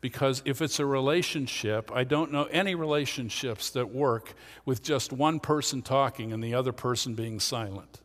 Because 0.00 0.42
if 0.44 0.60
it's 0.60 0.80
a 0.80 0.86
relationship, 0.86 1.90
I 1.94 2.04
don't 2.04 2.32
know 2.32 2.44
any 2.44 2.74
relationships 2.74 3.70
that 3.70 3.94
work 3.94 4.34
with 4.64 4.82
just 4.82 5.12
one 5.12 5.38
person 5.38 5.82
talking 5.82 6.32
and 6.32 6.42
the 6.42 6.54
other 6.54 6.72
person 6.72 7.14
being 7.14 7.38
silent. 7.38 8.00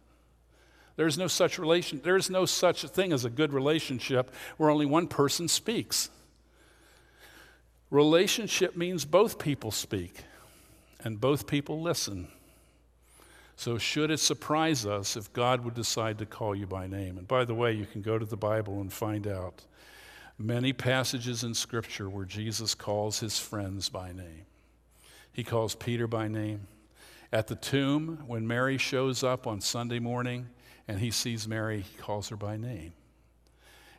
There's 0.96 1.18
no 1.18 1.28
such 1.28 1.60
relation, 1.60 2.02
there's 2.04 2.30
no 2.30 2.46
such 2.46 2.84
thing 2.84 3.14
as 3.14 3.24
a 3.24 3.30
good 3.30 3.54
relationship 3.54 4.32
where 4.58 4.70
only 4.70 4.86
one 4.86 5.08
person 5.08 5.48
speaks. 5.48 6.10
Relationship 7.90 8.76
means 8.76 9.06
both 9.06 9.40
people 9.40 9.72
speak 9.72 10.24
and 11.04 11.22
both 11.22 11.48
people 11.48 11.82
listen. 11.82 12.28
So, 13.56 13.78
should 13.78 14.12
it 14.12 14.20
surprise 14.20 14.86
us 14.86 15.16
if 15.16 15.34
God 15.34 15.64
would 15.64 15.74
decide 15.74 16.20
to 16.20 16.26
call 16.26 16.54
you 16.54 16.68
by 16.68 16.86
name? 16.86 17.18
And 17.18 17.28
by 17.28 17.44
the 17.46 17.56
way, 17.56 17.72
you 17.72 17.86
can 17.86 18.02
go 18.02 18.20
to 18.20 18.26
the 18.26 18.38
Bible 18.38 18.82
and 18.82 18.94
find 18.94 19.26
out 19.26 19.64
many 20.38 20.74
passages 20.74 21.44
in 21.44 21.54
Scripture 21.54 22.10
where 22.10 22.26
Jesus 22.26 22.76
calls 22.76 23.20
his 23.20 23.40
friends 23.40 23.90
by 23.90 24.12
name. 24.12 24.46
He 25.32 25.44
calls 25.44 25.74
Peter 25.74 26.08
by 26.08 26.28
name. 26.28 26.68
At 27.32 27.48
the 27.48 27.56
tomb, 27.56 28.24
when 28.28 28.48
Mary 28.48 28.78
shows 28.78 29.24
up 29.24 29.48
on 29.48 29.60
Sunday 29.60 30.00
morning 30.00 30.48
and 30.88 31.00
he 31.00 31.12
sees 31.12 31.48
Mary, 31.48 31.82
he 31.82 31.98
calls 31.98 32.30
her 32.30 32.38
by 32.38 32.58
name. 32.58 32.94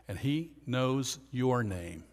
And 0.07 0.19
he 0.19 0.53
knows 0.67 1.19
your 1.31 1.63
name. 1.63 2.05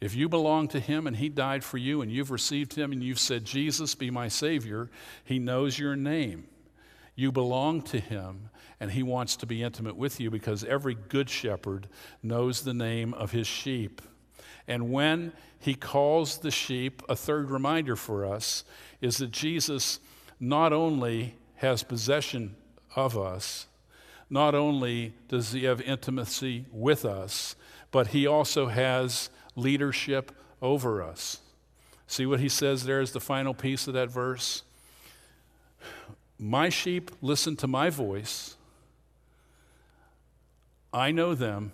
If 0.00 0.14
you 0.14 0.28
belong 0.28 0.68
to 0.68 0.80
Him 0.80 1.06
and 1.06 1.16
He 1.16 1.28
died 1.28 1.62
for 1.62 1.76
you 1.76 2.00
and 2.00 2.10
you've 2.10 2.30
received 2.30 2.74
Him 2.74 2.92
and 2.92 3.02
you've 3.02 3.18
said, 3.18 3.44
Jesus, 3.44 3.94
be 3.94 4.10
my 4.10 4.28
Savior, 4.28 4.90
He 5.24 5.38
knows 5.38 5.78
your 5.78 5.94
name. 5.94 6.46
You 7.14 7.30
belong 7.30 7.82
to 7.82 8.00
Him 8.00 8.48
and 8.80 8.90
He 8.92 9.02
wants 9.02 9.36
to 9.36 9.46
be 9.46 9.62
intimate 9.62 9.96
with 9.96 10.18
you 10.18 10.30
because 10.30 10.64
every 10.64 10.94
good 10.94 11.28
shepherd 11.28 11.86
knows 12.22 12.62
the 12.62 12.72
name 12.72 13.12
of 13.12 13.32
his 13.32 13.46
sheep. 13.46 14.00
And 14.66 14.90
when 14.90 15.32
He 15.58 15.74
calls 15.74 16.38
the 16.38 16.50
sheep, 16.50 17.02
a 17.08 17.14
third 17.14 17.50
reminder 17.50 17.94
for 17.94 18.24
us 18.24 18.64
is 19.02 19.18
that 19.18 19.32
Jesus 19.32 20.00
not 20.38 20.72
only 20.72 21.34
has 21.56 21.82
possession 21.82 22.56
of 22.96 23.18
us, 23.18 23.66
not 24.30 24.54
only 24.54 25.12
does 25.28 25.52
He 25.52 25.64
have 25.64 25.82
intimacy 25.82 26.64
with 26.72 27.04
us, 27.04 27.54
but 27.90 28.08
He 28.08 28.26
also 28.26 28.68
has 28.68 29.28
leadership 29.60 30.32
over 30.62 31.02
us. 31.02 31.40
See 32.06 32.26
what 32.26 32.40
he 32.40 32.48
says 32.48 32.84
there 32.84 33.00
is 33.00 33.12
the 33.12 33.20
final 33.20 33.54
piece 33.54 33.86
of 33.86 33.94
that 33.94 34.10
verse? 34.10 34.62
My 36.38 36.68
sheep 36.68 37.10
listen 37.20 37.56
to 37.56 37.66
my 37.66 37.90
voice. 37.90 38.56
I 40.92 41.12
know 41.12 41.34
them, 41.34 41.72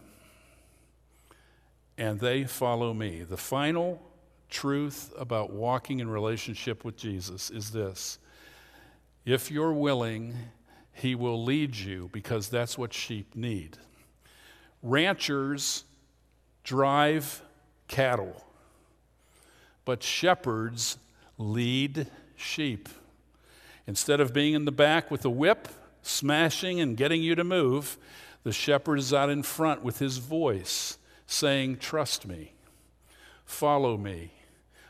and 1.96 2.20
they 2.20 2.44
follow 2.44 2.92
me. 2.92 3.22
The 3.22 3.36
final 3.36 4.02
truth 4.50 5.12
about 5.18 5.52
walking 5.52 6.00
in 6.00 6.08
relationship 6.08 6.84
with 6.84 6.96
Jesus 6.96 7.50
is 7.50 7.70
this 7.70 8.18
if 9.24 9.50
you're 9.50 9.72
willing, 9.72 10.34
he 10.92 11.14
will 11.14 11.42
lead 11.42 11.74
you 11.74 12.10
because 12.12 12.48
that's 12.48 12.76
what 12.78 12.92
sheep 12.92 13.34
need. 13.34 13.76
Ranchers 14.82 15.84
drive 16.62 17.42
cattle, 17.88 18.44
but 19.84 20.02
shepherds 20.02 20.98
lead 21.38 22.08
sheep. 22.36 22.88
Instead 23.86 24.20
of 24.20 24.32
being 24.32 24.54
in 24.54 24.64
the 24.64 24.72
back 24.72 25.10
with 25.10 25.24
a 25.24 25.30
whip, 25.30 25.68
smashing 26.02 26.80
and 26.80 26.96
getting 26.96 27.22
you 27.22 27.34
to 27.34 27.44
move, 27.44 27.98
the 28.42 28.52
shepherd 28.52 28.98
is 28.98 29.12
out 29.12 29.30
in 29.30 29.42
front 29.42 29.82
with 29.82 29.98
his 29.98 30.18
voice 30.18 30.98
saying, 31.26 31.78
Trust 31.78 32.26
me, 32.26 32.54
follow 33.44 33.96
me. 33.96 34.32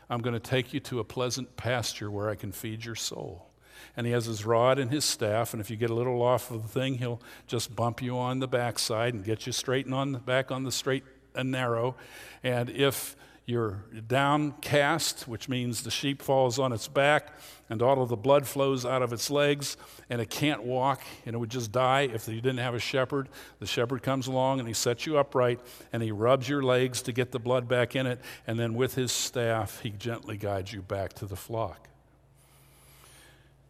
I'm 0.09 0.21
going 0.21 0.33
to 0.33 0.39
take 0.39 0.73
you 0.73 0.79
to 0.81 0.99
a 0.99 1.03
pleasant 1.03 1.57
pasture 1.57 2.09
where 2.09 2.29
I 2.29 2.35
can 2.35 2.51
feed 2.51 2.85
your 2.85 2.95
soul. 2.95 3.49
And 3.95 4.05
he 4.05 4.13
has 4.13 4.25
his 4.25 4.45
rod 4.45 4.79
and 4.79 4.91
his 4.91 5.05
staff, 5.05 5.53
and 5.53 5.61
if 5.61 5.69
you 5.69 5.75
get 5.75 5.89
a 5.89 5.95
little 5.95 6.21
off 6.21 6.51
of 6.51 6.61
the 6.61 6.67
thing, 6.67 6.99
he'll 6.99 7.21
just 7.45 7.75
bump 7.75 8.01
you 8.01 8.17
on 8.17 8.39
the 8.39 8.47
backside 8.47 9.13
and 9.13 9.23
get 9.23 9.45
you 9.45 9.51
straight 9.51 9.91
on 9.91 10.11
the 10.11 10.19
back 10.19 10.51
on 10.51 10.63
the 10.63 10.71
straight 10.71 11.03
and 11.37 11.51
narrow. 11.51 11.95
And 12.43 12.69
if 12.69 13.15
you're 13.47 13.85
downcast, 14.09 15.25
which 15.25 15.47
means 15.47 15.83
the 15.83 15.89
sheep 15.89 16.21
falls 16.21 16.59
on 16.59 16.73
its 16.73 16.89
back 16.89 17.33
and 17.69 17.81
all 17.81 18.01
of 18.01 18.09
the 18.09 18.17
blood 18.17 18.45
flows 18.45 18.85
out 18.85 19.01
of 19.01 19.13
its 19.13 19.31
legs 19.31 19.77
and 20.09 20.19
it 20.19 20.29
can't 20.29 20.63
walk 20.63 21.01
and 21.25 21.33
it 21.33 21.37
would 21.37 21.49
just 21.49 21.71
die 21.71 22.01
if 22.01 22.27
you 22.27 22.41
didn't 22.41 22.57
have 22.57 22.73
a 22.73 22.79
shepherd. 22.79 23.29
The 23.59 23.65
shepherd 23.65 24.03
comes 24.03 24.27
along 24.27 24.59
and 24.59 24.67
he 24.67 24.73
sets 24.73 25.05
you 25.05 25.17
upright 25.17 25.61
and 25.93 26.03
he 26.03 26.11
rubs 26.11 26.49
your 26.49 26.61
legs 26.61 27.01
to 27.03 27.13
get 27.13 27.31
the 27.31 27.39
blood 27.39 27.69
back 27.69 27.95
in 27.95 28.05
it. 28.05 28.19
And 28.45 28.59
then 28.59 28.73
with 28.73 28.95
his 28.95 29.13
staff, 29.13 29.79
he 29.79 29.91
gently 29.91 30.35
guides 30.35 30.73
you 30.73 30.81
back 30.81 31.13
to 31.13 31.25
the 31.25 31.37
flock. 31.37 31.87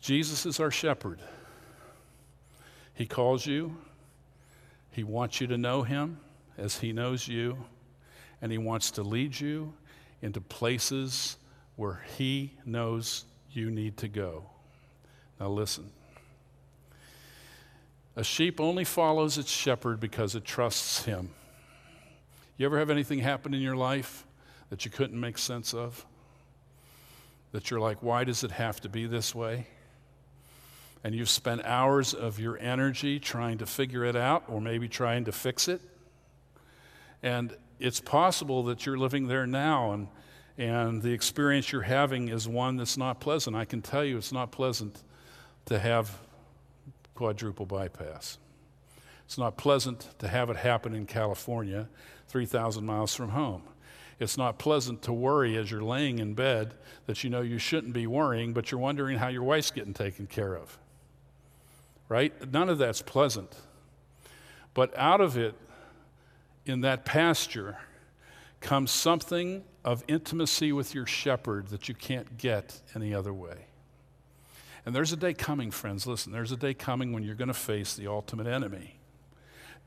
Jesus 0.02 0.48
is 0.48 0.60
our 0.60 0.72
shepherd. 0.72 1.20
He 2.96 3.06
calls 3.06 3.46
you, 3.46 3.78
he 4.90 5.04
wants 5.04 5.40
you 5.40 5.46
to 5.46 5.58
know 5.60 5.84
him 5.84 6.18
as 6.58 6.80
He 6.80 6.92
knows 6.92 7.28
you, 7.28 7.58
and 8.42 8.52
He 8.52 8.58
wants 8.58 8.92
to 8.92 9.04
lead 9.04 9.40
you 9.40 9.74
into 10.22 10.42
places 10.42 11.38
where 11.76 12.02
He 12.18 12.54
knows 12.66 13.26
you 13.52 13.72
need 13.72 13.98
to 13.98 14.08
go. 14.08 14.44
Now, 15.40 15.50
listen. 15.50 15.92
A 18.18 18.24
sheep 18.24 18.60
only 18.60 18.84
follows 18.84 19.38
its 19.38 19.52
shepherd 19.52 20.00
because 20.00 20.34
it 20.34 20.44
trusts 20.44 21.06
him. 21.06 21.30
You 22.58 22.66
ever 22.66 22.80
have 22.80 22.90
anything 22.90 23.20
happen 23.20 23.54
in 23.54 23.62
your 23.62 23.76
life 23.76 24.26
that 24.72 24.84
you 24.86 24.90
couldn't 24.90 25.20
make 25.20 25.38
sense 25.38 25.76
of? 25.76 26.04
That 27.52 27.70
you're 27.70 27.80
like, 27.80 28.02
why 28.02 28.24
does 28.24 28.44
it 28.44 28.50
have 28.50 28.82
to 28.82 28.90
be 28.90 29.06
this 29.06 29.36
way? 29.36 29.68
And 31.04 31.14
you've 31.14 31.30
spent 31.30 31.64
hours 31.64 32.16
of 32.16 32.40
your 32.40 32.58
energy 32.58 33.20
trying 33.20 33.60
to 33.60 33.68
figure 33.68 34.04
it 34.04 34.16
out 34.16 34.46
or 34.48 34.60
maybe 34.60 34.88
trying 34.88 35.26
to 35.26 35.32
fix 35.32 35.68
it? 35.68 35.80
And 37.24 37.56
it's 37.80 38.00
possible 38.00 38.64
that 38.64 38.86
you're 38.86 38.98
living 38.98 39.28
there 39.28 39.48
now 39.48 39.92
and, 39.92 40.08
and 40.58 41.02
the 41.02 41.12
experience 41.12 41.72
you're 41.72 41.84
having 41.84 42.30
is 42.30 42.48
one 42.48 42.78
that's 42.78 42.98
not 42.98 43.20
pleasant. 43.20 43.56
I 43.56 43.66
can 43.66 43.82
tell 43.82 44.04
you 44.04 44.18
it's 44.18 44.32
not 44.32 44.52
pleasant 44.52 45.04
to 45.66 45.78
have 45.78 46.18
quadruple 47.14 47.66
bypass. 47.66 48.38
It's 49.26 49.38
not 49.38 49.58
pleasant 49.58 50.08
to 50.20 50.28
have 50.28 50.50
it 50.50 50.56
happen 50.56 50.96
in 50.96 51.06
California, 51.06 51.90
3,000 52.30 52.86
miles 52.86 53.14
from 53.14 53.30
home. 53.30 53.64
It's 54.20 54.38
not 54.38 54.58
pleasant 54.58 55.04
to 55.04 55.14
worry 55.14 55.58
as 55.58 55.70
you're 55.70 55.84
laying 55.84 56.20
in 56.20 56.34
bed 56.34 56.74
that 57.06 57.24
you 57.24 57.30
know 57.30 57.42
you 57.42 57.60
shouldn't 57.60 57.94
be 57.94 58.08
worrying, 58.08 58.54
but 58.54 58.72
you're 58.72 58.80
wondering 58.80 59.18
how 59.18 59.28
your 59.28 59.44
wife's 59.44 59.70
getting 59.70 59.94
taken 59.94 60.26
care 60.28 60.56
of. 60.56 60.78
Right? 62.10 62.52
None 62.52 62.70
of 62.70 62.78
that's 62.78 63.02
pleasant. 63.02 63.54
But 64.74 64.98
out 64.98 65.22
of 65.22 65.38
it 65.38 65.56
in 66.68 66.82
that 66.82 67.06
pasture 67.06 67.78
comes 68.60 68.92
something 68.92 69.64
of 69.86 70.04
intimacy 70.08 70.72
with 70.72 70.94
your 70.94 71.06
shepherd 71.06 71.68
that 71.68 71.88
you 71.88 71.96
can't 71.96 72.38
get 72.38 72.82
any 72.96 73.14
other 73.14 73.34
way. 73.34 73.68
And 74.86 74.96
there's 74.96 75.12
a 75.12 75.18
day 75.18 75.34
coming, 75.34 75.72
friends. 75.72 76.08
Listen, 76.08 76.32
there's 76.32 76.52
a 76.52 76.58
day 76.58 76.74
coming 76.74 77.14
when 77.14 77.24
you're 77.24 77.36
going 77.36 77.50
to 77.50 77.54
face 77.54 77.96
the 77.96 78.08
ultimate 78.08 78.48
enemy. 78.48 78.96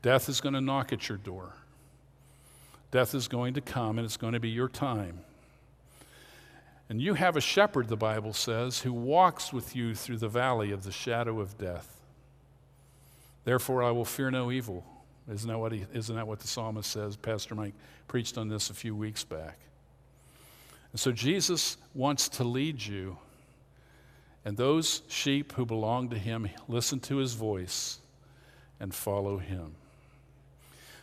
Death 0.01 0.29
is 0.29 0.41
going 0.41 0.53
to 0.53 0.61
knock 0.61 0.93
at 0.93 1.09
your 1.09 1.17
door. 1.17 1.53
Death 2.91 3.15
is 3.15 3.27
going 3.27 3.53
to 3.53 3.61
come, 3.61 3.97
and 3.97 4.05
it's 4.05 4.17
going 4.17 4.33
to 4.33 4.39
be 4.39 4.49
your 4.49 4.67
time. 4.67 5.21
And 6.89 7.01
you 7.01 7.13
have 7.13 7.37
a 7.37 7.41
shepherd, 7.41 7.87
the 7.87 7.95
Bible 7.95 8.33
says, 8.33 8.81
who 8.81 8.91
walks 8.91 9.53
with 9.53 9.75
you 9.75 9.95
through 9.95 10.17
the 10.17 10.27
valley 10.27 10.71
of 10.71 10.83
the 10.83 10.91
shadow 10.91 11.39
of 11.39 11.57
death. 11.57 12.01
Therefore, 13.43 13.81
I 13.81 13.91
will 13.91 14.05
fear 14.05 14.29
no 14.29 14.51
evil 14.51 14.85
isn't 15.31 15.47
that 15.47 15.57
what, 15.57 15.71
he, 15.71 15.85
isn't 15.93 16.15
that 16.15 16.27
what 16.27 16.39
the 16.39 16.47
psalmist 16.47 16.91
says? 16.91 17.15
Pastor 17.15 17.55
Mike 17.55 17.73
preached 18.07 18.37
on 18.37 18.49
this 18.49 18.69
a 18.69 18.73
few 18.73 18.95
weeks 18.95 19.23
back. 19.23 19.57
And 20.91 20.99
so 20.99 21.11
Jesus 21.11 21.77
wants 21.93 22.27
to 22.29 22.43
lead 22.43 22.83
you, 22.83 23.17
and 24.43 24.57
those 24.57 25.03
sheep 25.07 25.53
who 25.53 25.65
belong 25.65 26.09
to 26.09 26.17
him 26.17 26.49
listen 26.67 26.99
to 27.01 27.17
his 27.17 27.33
voice 27.33 27.99
and 28.79 28.93
follow 28.93 29.37
him. 29.37 29.75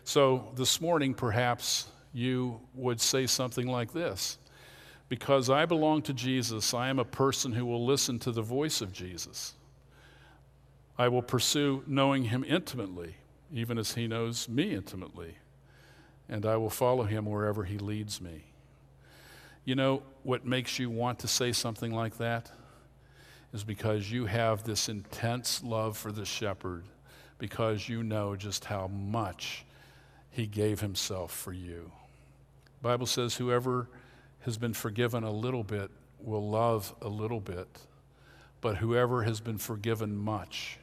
So 0.05 0.49
this 0.57 0.81
morning, 0.81 1.15
perhaps 1.15 1.87
you 2.13 2.61
would 2.75 3.01
say 3.01 3.27
something 3.27 3.67
like 3.67 3.93
this 3.93 4.37
Because 5.09 5.49
I 5.49 5.65
belong 5.65 6.03
to 6.03 6.13
Jesus, 6.13 6.75
I 6.75 6.89
am 6.89 6.99
a 6.99 7.05
person 7.05 7.53
who 7.53 7.65
will 7.65 7.87
listen 7.87 8.19
to 8.21 8.33
the 8.33 8.43
voice 8.43 8.83
of 8.83 8.93
Jesus. 8.93 9.55
I 10.99 11.09
will 11.09 11.23
pursue 11.23 11.83
knowing 11.87 12.25
him 12.25 12.45
intimately 12.47 13.15
even 13.53 13.79
as 13.79 13.95
he 13.95 14.07
knows 14.07 14.49
me 14.49 14.75
intimately, 14.75 15.37
and 16.29 16.45
I 16.45 16.57
will 16.57 16.71
follow 16.71 17.05
him 17.05 17.27
wherever 17.27 17.65
he 17.65 17.79
leads 17.79 18.21
me. 18.21 18.45
You 19.65 19.75
know 19.75 20.03
what 20.23 20.47
makes 20.47 20.79
you 20.79 20.91
want 20.91 21.19
to 21.21 21.29
say 21.29 21.53
something 21.53 21.93
like 21.93 22.19
that? 22.19 22.51
is 23.53 23.65
because 23.65 24.11
you 24.11 24.27
have 24.27 24.63
this 24.63 24.89
intense 24.89 25.63
love 25.65 25.97
for 25.97 26.13
the 26.13 26.25
shepherd, 26.25 26.85
because 27.39 27.89
you 27.89 28.03
know 28.03 28.37
just 28.37 28.65
how 28.67 28.89
much 28.89 29.65
he 30.31 30.47
gave 30.47 30.81
himself 30.81 31.33
for 31.33 31.53
you. 31.53 31.91
The 32.81 32.89
Bible 32.89 33.07
says 33.07 33.37
whoever 33.37 33.89
has 34.41 34.59
been 34.59 34.75
forgiven 34.75 35.25
a 35.25 35.33
little 35.33 35.65
bit 35.65 35.91
will 36.21 36.49
love 36.49 36.95
a 37.01 37.09
little 37.09 37.41
bit, 37.41 37.69
but 38.61 38.77
whoever 38.77 39.23
has 39.23 39.41
been 39.41 39.59
forgiven 39.59 40.17
much, 40.17 40.79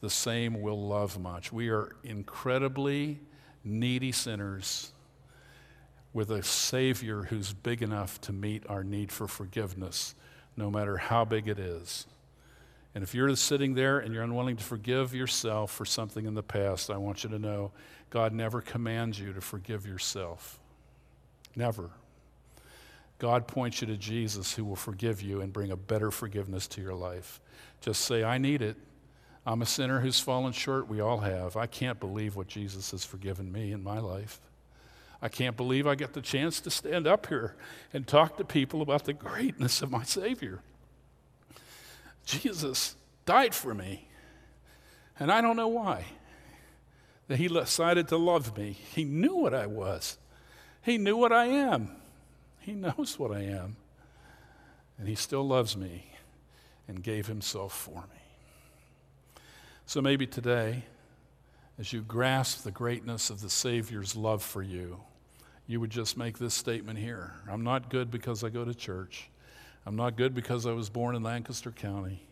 the 0.00 0.10
same 0.10 0.60
will 0.60 0.88
love 0.88 1.18
much. 1.18 1.52
We 1.52 1.68
are 1.68 1.92
incredibly 2.02 3.20
needy 3.64 4.12
sinners 4.12 4.92
with 6.12 6.30
a 6.30 6.42
Savior 6.42 7.22
who's 7.22 7.52
big 7.52 7.82
enough 7.82 8.20
to 8.22 8.32
meet 8.32 8.64
our 8.68 8.82
need 8.82 9.12
for 9.12 9.28
forgiveness, 9.28 10.14
no 10.56 10.70
matter 10.70 10.96
how 10.96 11.24
big 11.24 11.48
it 11.48 11.58
is. 11.58 12.06
And 12.94 13.04
if 13.04 13.14
you're 13.14 13.34
sitting 13.36 13.74
there 13.74 14.00
and 14.00 14.12
you're 14.12 14.24
unwilling 14.24 14.56
to 14.56 14.64
forgive 14.64 15.14
yourself 15.14 15.70
for 15.70 15.84
something 15.84 16.26
in 16.26 16.34
the 16.34 16.42
past, 16.42 16.90
I 16.90 16.96
want 16.96 17.22
you 17.22 17.30
to 17.30 17.38
know 17.38 17.70
God 18.10 18.32
never 18.32 18.60
commands 18.60 19.20
you 19.20 19.32
to 19.32 19.40
forgive 19.40 19.86
yourself. 19.86 20.58
Never. 21.54 21.90
God 23.18 23.46
points 23.46 23.80
you 23.80 23.86
to 23.88 23.96
Jesus 23.96 24.52
who 24.54 24.64
will 24.64 24.76
forgive 24.76 25.22
you 25.22 25.42
and 25.42 25.52
bring 25.52 25.70
a 25.70 25.76
better 25.76 26.10
forgiveness 26.10 26.66
to 26.68 26.80
your 26.80 26.94
life. 26.94 27.40
Just 27.80 28.00
say, 28.00 28.24
I 28.24 28.38
need 28.38 28.62
it. 28.62 28.76
I'm 29.46 29.62
a 29.62 29.66
sinner 29.66 30.00
who's 30.00 30.20
fallen 30.20 30.52
short. 30.52 30.88
We 30.88 31.00
all 31.00 31.18
have. 31.18 31.56
I 31.56 31.66
can't 31.66 31.98
believe 31.98 32.36
what 32.36 32.46
Jesus 32.46 32.90
has 32.90 33.04
forgiven 33.04 33.50
me 33.50 33.72
in 33.72 33.82
my 33.82 33.98
life. 33.98 34.40
I 35.22 35.28
can't 35.28 35.56
believe 35.56 35.86
I 35.86 35.94
get 35.94 36.14
the 36.14 36.22
chance 36.22 36.60
to 36.60 36.70
stand 36.70 37.06
up 37.06 37.26
here 37.26 37.54
and 37.92 38.06
talk 38.06 38.36
to 38.38 38.44
people 38.44 38.80
about 38.80 39.04
the 39.04 39.12
greatness 39.12 39.82
of 39.82 39.90
my 39.90 40.02
Savior. 40.02 40.60
Jesus 42.24 42.96
died 43.26 43.54
for 43.54 43.74
me, 43.74 44.08
and 45.18 45.30
I 45.30 45.40
don't 45.40 45.56
know 45.56 45.68
why. 45.68 46.04
That 47.28 47.38
He 47.38 47.48
decided 47.48 48.08
to 48.08 48.16
love 48.16 48.56
me. 48.56 48.72
He 48.72 49.04
knew 49.04 49.36
what 49.36 49.54
I 49.54 49.66
was, 49.66 50.18
He 50.82 50.98
knew 50.98 51.16
what 51.16 51.32
I 51.32 51.46
am. 51.46 51.96
He 52.60 52.72
knows 52.72 53.18
what 53.18 53.32
I 53.32 53.40
am. 53.40 53.76
And 54.98 55.08
He 55.08 55.14
still 55.14 55.46
loves 55.46 55.76
me 55.76 56.12
and 56.86 57.02
gave 57.02 57.26
Himself 57.26 57.74
for 57.74 58.04
me. 58.12 58.19
So 59.90 60.00
maybe 60.00 60.24
today, 60.24 60.84
as 61.76 61.92
you 61.92 62.02
grasp 62.02 62.62
the 62.62 62.70
greatness 62.70 63.28
of 63.28 63.40
the 63.40 63.50
Savior's 63.50 64.14
love 64.14 64.40
for 64.40 64.62
you, 64.62 65.00
you 65.66 65.80
would 65.80 65.90
just 65.90 66.16
make 66.16 66.38
this 66.38 66.54
statement 66.54 66.96
here 66.96 67.32
I'm 67.50 67.64
not 67.64 67.90
good 67.90 68.08
because 68.08 68.44
I 68.44 68.50
go 68.50 68.64
to 68.64 68.72
church. 68.72 69.28
I'm 69.84 69.96
not 69.96 70.16
good 70.16 70.32
because 70.32 70.64
I 70.64 70.70
was 70.70 70.88
born 70.88 71.16
in 71.16 71.24
Lancaster 71.24 71.72
County. 71.72 72.22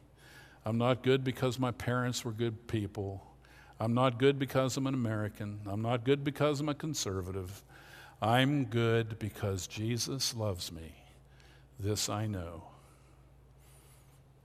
I'm 0.65 0.79
not 0.79 1.03
good 1.03 1.25
because 1.25 1.59
my 1.59 1.73
parents 1.73 2.25
were 2.25 2.31
good 2.31 2.69
people. 2.69 3.27
I'm 3.81 3.93
not 3.93 4.21
good 4.21 4.39
because 4.39 4.77
I'm 4.77 4.87
an 4.87 4.95
American. 4.95 5.59
I'm 5.67 5.83
not 5.83 6.05
good 6.05 6.23
because 6.23 6.61
I'm 6.61 6.69
a 6.69 6.75
conservative. 6.75 7.65
I'm 8.23 8.67
good 8.67 9.19
because 9.19 9.67
Jesus 9.67 10.33
loves 10.33 10.71
me. 10.71 10.95
This 11.81 12.09
I 12.09 12.29
know. 12.29 12.69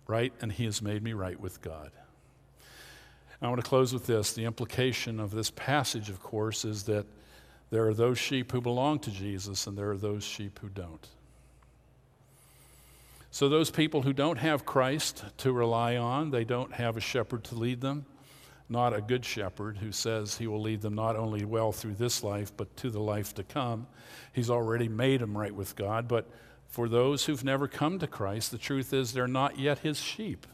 Right? 0.08 0.34
And 0.42 0.52
He 0.52 0.66
has 0.66 0.82
made 0.82 1.04
me 1.04 1.14
right 1.14 1.40
with 1.40 1.62
God. 1.62 1.92
I 3.44 3.50
want 3.50 3.62
to 3.62 3.70
close 3.70 3.92
with 3.92 4.08
this. 4.08 4.32
The 4.32 4.46
implication 4.46 5.20
of 5.20 5.32
this 5.32 5.52
passage, 5.52 6.10
of 6.10 6.24
course, 6.24 6.64
is 6.64 6.84
that 6.84 7.06
there 7.72 7.86
are 7.88 7.94
those 7.94 8.18
sheep 8.18 8.54
who 8.54 8.62
belong 8.62 9.00
to 9.00 9.12
Jesus 9.12 9.68
and 9.68 9.78
there 9.78 9.92
are 9.92 9.98
those 9.98 10.24
sheep 10.24 10.60
who 10.60 10.70
don't. 10.70 11.06
So, 13.32 13.50
those 13.50 13.70
people 13.70 14.04
who 14.04 14.14
don't 14.14 14.38
have 14.38 14.66
Christ 14.66 15.26
to 15.40 15.52
rely 15.52 15.98
on, 15.98 16.32
they 16.32 16.46
don't 16.46 16.72
have 16.74 16.96
a 16.96 17.02
shepherd 17.02 17.44
to 17.46 17.56
lead 17.56 17.82
them, 17.82 18.06
not 18.70 18.94
a 18.94 19.02
good 19.02 19.26
shepherd 19.26 19.78
who 19.78 19.92
says 19.92 20.38
he 20.38 20.48
will 20.48 20.62
lead 20.62 20.82
them 20.82 20.96
not 20.96 21.18
only 21.18 21.44
well 21.44 21.74
through 21.74 21.96
this 21.96 22.24
life, 22.24 22.56
but 22.56 22.78
to 22.78 22.90
the 22.92 23.02
life 23.02 23.34
to 23.34 23.44
come. 23.44 23.88
He's 24.32 24.52
already 24.52 24.88
made 24.88 25.20
them 25.20 25.38
right 25.38 25.54
with 25.54 25.76
God. 25.76 26.08
But 26.08 26.30
for 26.68 26.88
those 26.88 27.26
who've 27.26 27.44
never 27.44 27.68
come 27.68 28.00
to 28.00 28.08
Christ, 28.08 28.52
the 28.52 28.58
truth 28.58 28.94
is 28.94 29.12
they're 29.12 29.28
not 29.28 29.60
yet 29.60 29.80
his 29.80 30.00
sheep. 30.00 30.48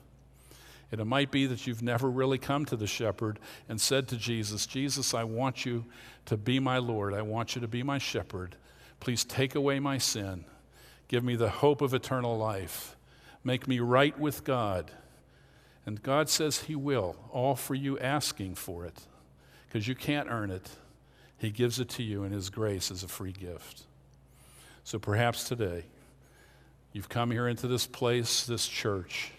And 0.92 1.00
it 1.00 1.06
might 1.06 1.32
be 1.32 1.46
that 1.46 1.68
you've 1.68 1.84
never 1.84 2.10
really 2.10 2.40
come 2.40 2.66
to 2.66 2.76
the 2.76 2.88
shepherd 2.88 3.40
and 3.68 3.80
said 3.80 4.08
to 4.08 4.18
Jesus, 4.18 4.66
Jesus, 4.66 5.14
I 5.14 5.24
want 5.24 5.66
you 5.66 5.86
to 6.26 6.36
be 6.36 6.60
my 6.60 6.80
Lord. 6.80 7.14
I 7.14 7.22
want 7.22 7.56
you 7.56 7.62
to 7.62 7.68
be 7.68 7.84
my 7.84 8.00
shepherd. 8.00 8.56
Please 9.00 9.24
take 9.24 9.54
away 9.56 9.80
my 9.80 9.98
sin. 9.98 10.46
Give 11.08 11.24
me 11.24 11.36
the 11.36 11.50
hope 11.50 11.82
of 11.82 11.94
eternal 11.94 12.38
life. 12.38 12.96
Make 13.44 13.68
me 13.68 13.80
right 13.80 14.18
with 14.20 14.44
God. 14.44 14.92
And 15.86 16.02
God 16.02 16.30
says 16.30 16.62
He 16.62 16.76
will, 16.76 17.16
all 17.32 17.56
for 17.56 17.76
you 17.76 17.98
asking 18.00 18.56
for 18.56 18.86
it, 18.86 19.00
because 19.68 19.88
you 19.88 19.96
can't 19.96 20.30
earn 20.30 20.52
it. 20.52 20.70
He 21.38 21.52
gives 21.52 21.80
it 21.80 21.90
to 21.90 22.04
you 22.04 22.24
in 22.24 22.32
His 22.32 22.50
grace 22.50 22.92
as 22.92 23.04
a 23.04 23.08
free 23.08 23.32
gift. 23.32 23.84
So 24.84 25.00
perhaps 25.00 25.46
today, 25.46 25.86
you've 26.94 27.10
come 27.10 27.32
here 27.32 27.48
into 27.48 27.68
this 27.68 27.88
place, 27.88 28.46
this 28.46 28.68
church, 28.68 29.32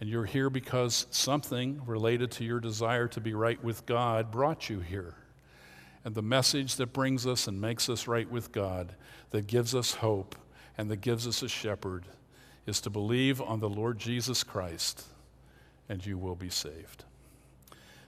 and 0.00 0.08
you're 0.08 0.24
here 0.24 0.50
because 0.50 1.06
something 1.10 1.80
related 1.86 2.30
to 2.32 2.44
your 2.44 2.60
desire 2.60 3.08
to 3.08 3.20
be 3.20 3.34
right 3.34 3.62
with 3.62 3.86
God 3.86 4.30
brought 4.30 4.68
you 4.68 4.80
here. 4.80 5.14
And 6.04 6.14
the 6.14 6.22
message 6.22 6.76
that 6.76 6.92
brings 6.92 7.26
us 7.26 7.48
and 7.48 7.60
makes 7.60 7.88
us 7.88 8.06
right 8.06 8.30
with 8.30 8.52
God, 8.52 8.94
that 9.30 9.46
gives 9.46 9.74
us 9.74 9.94
hope, 9.94 10.36
and 10.78 10.90
that 10.90 11.00
gives 11.00 11.26
us 11.26 11.42
a 11.42 11.48
shepherd 11.48 12.04
is 12.66 12.80
to 12.82 12.90
believe 12.90 13.40
on 13.40 13.60
the 13.60 13.68
Lord 13.68 13.98
Jesus 13.98 14.44
Christ, 14.44 15.04
and 15.88 16.04
you 16.04 16.18
will 16.18 16.34
be 16.34 16.50
saved. 16.50 17.04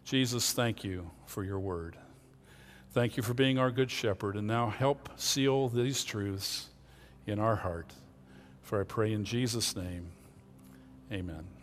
Jesus, 0.04 0.52
thank 0.52 0.84
you 0.84 1.10
for 1.26 1.44
your 1.44 1.58
word. 1.58 1.96
Thank 2.92 3.16
you 3.16 3.22
for 3.22 3.34
being 3.34 3.58
our 3.58 3.70
good 3.70 3.90
shepherd, 3.90 4.36
and 4.36 4.46
now 4.46 4.68
help 4.68 5.08
seal 5.16 5.68
these 5.68 6.04
truths 6.04 6.68
in 7.26 7.38
our 7.38 7.56
heart. 7.56 7.92
For 8.62 8.80
I 8.80 8.84
pray 8.84 9.12
in 9.12 9.24
Jesus' 9.24 9.76
name, 9.76 10.10
amen. 11.12 11.57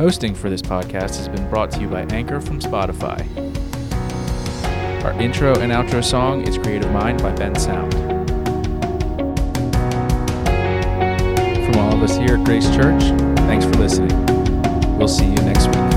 Hosting 0.00 0.34
for 0.34 0.48
this 0.48 0.62
podcast 0.62 1.18
has 1.18 1.28
been 1.28 1.46
brought 1.50 1.70
to 1.72 1.80
you 1.80 1.86
by 1.86 2.02
Anchor 2.04 2.40
from 2.40 2.58
Spotify. 2.58 3.20
Our 5.04 5.12
intro 5.20 5.58
and 5.58 5.70
outro 5.70 6.02
song 6.02 6.48
is 6.48 6.56
Creative 6.56 6.90
Mind 6.90 7.22
by 7.22 7.32
Bensound. 7.34 7.92
From 11.66 11.78
all 11.78 11.94
of 11.94 12.02
us 12.02 12.16
here 12.16 12.36
at 12.38 12.44
Grace 12.44 12.68
Church, 12.74 13.02
thanks 13.40 13.66
for 13.66 13.72
listening. 13.72 14.16
We'll 14.96 15.06
see 15.06 15.26
you 15.26 15.36
next 15.36 15.66
week. 15.66 15.89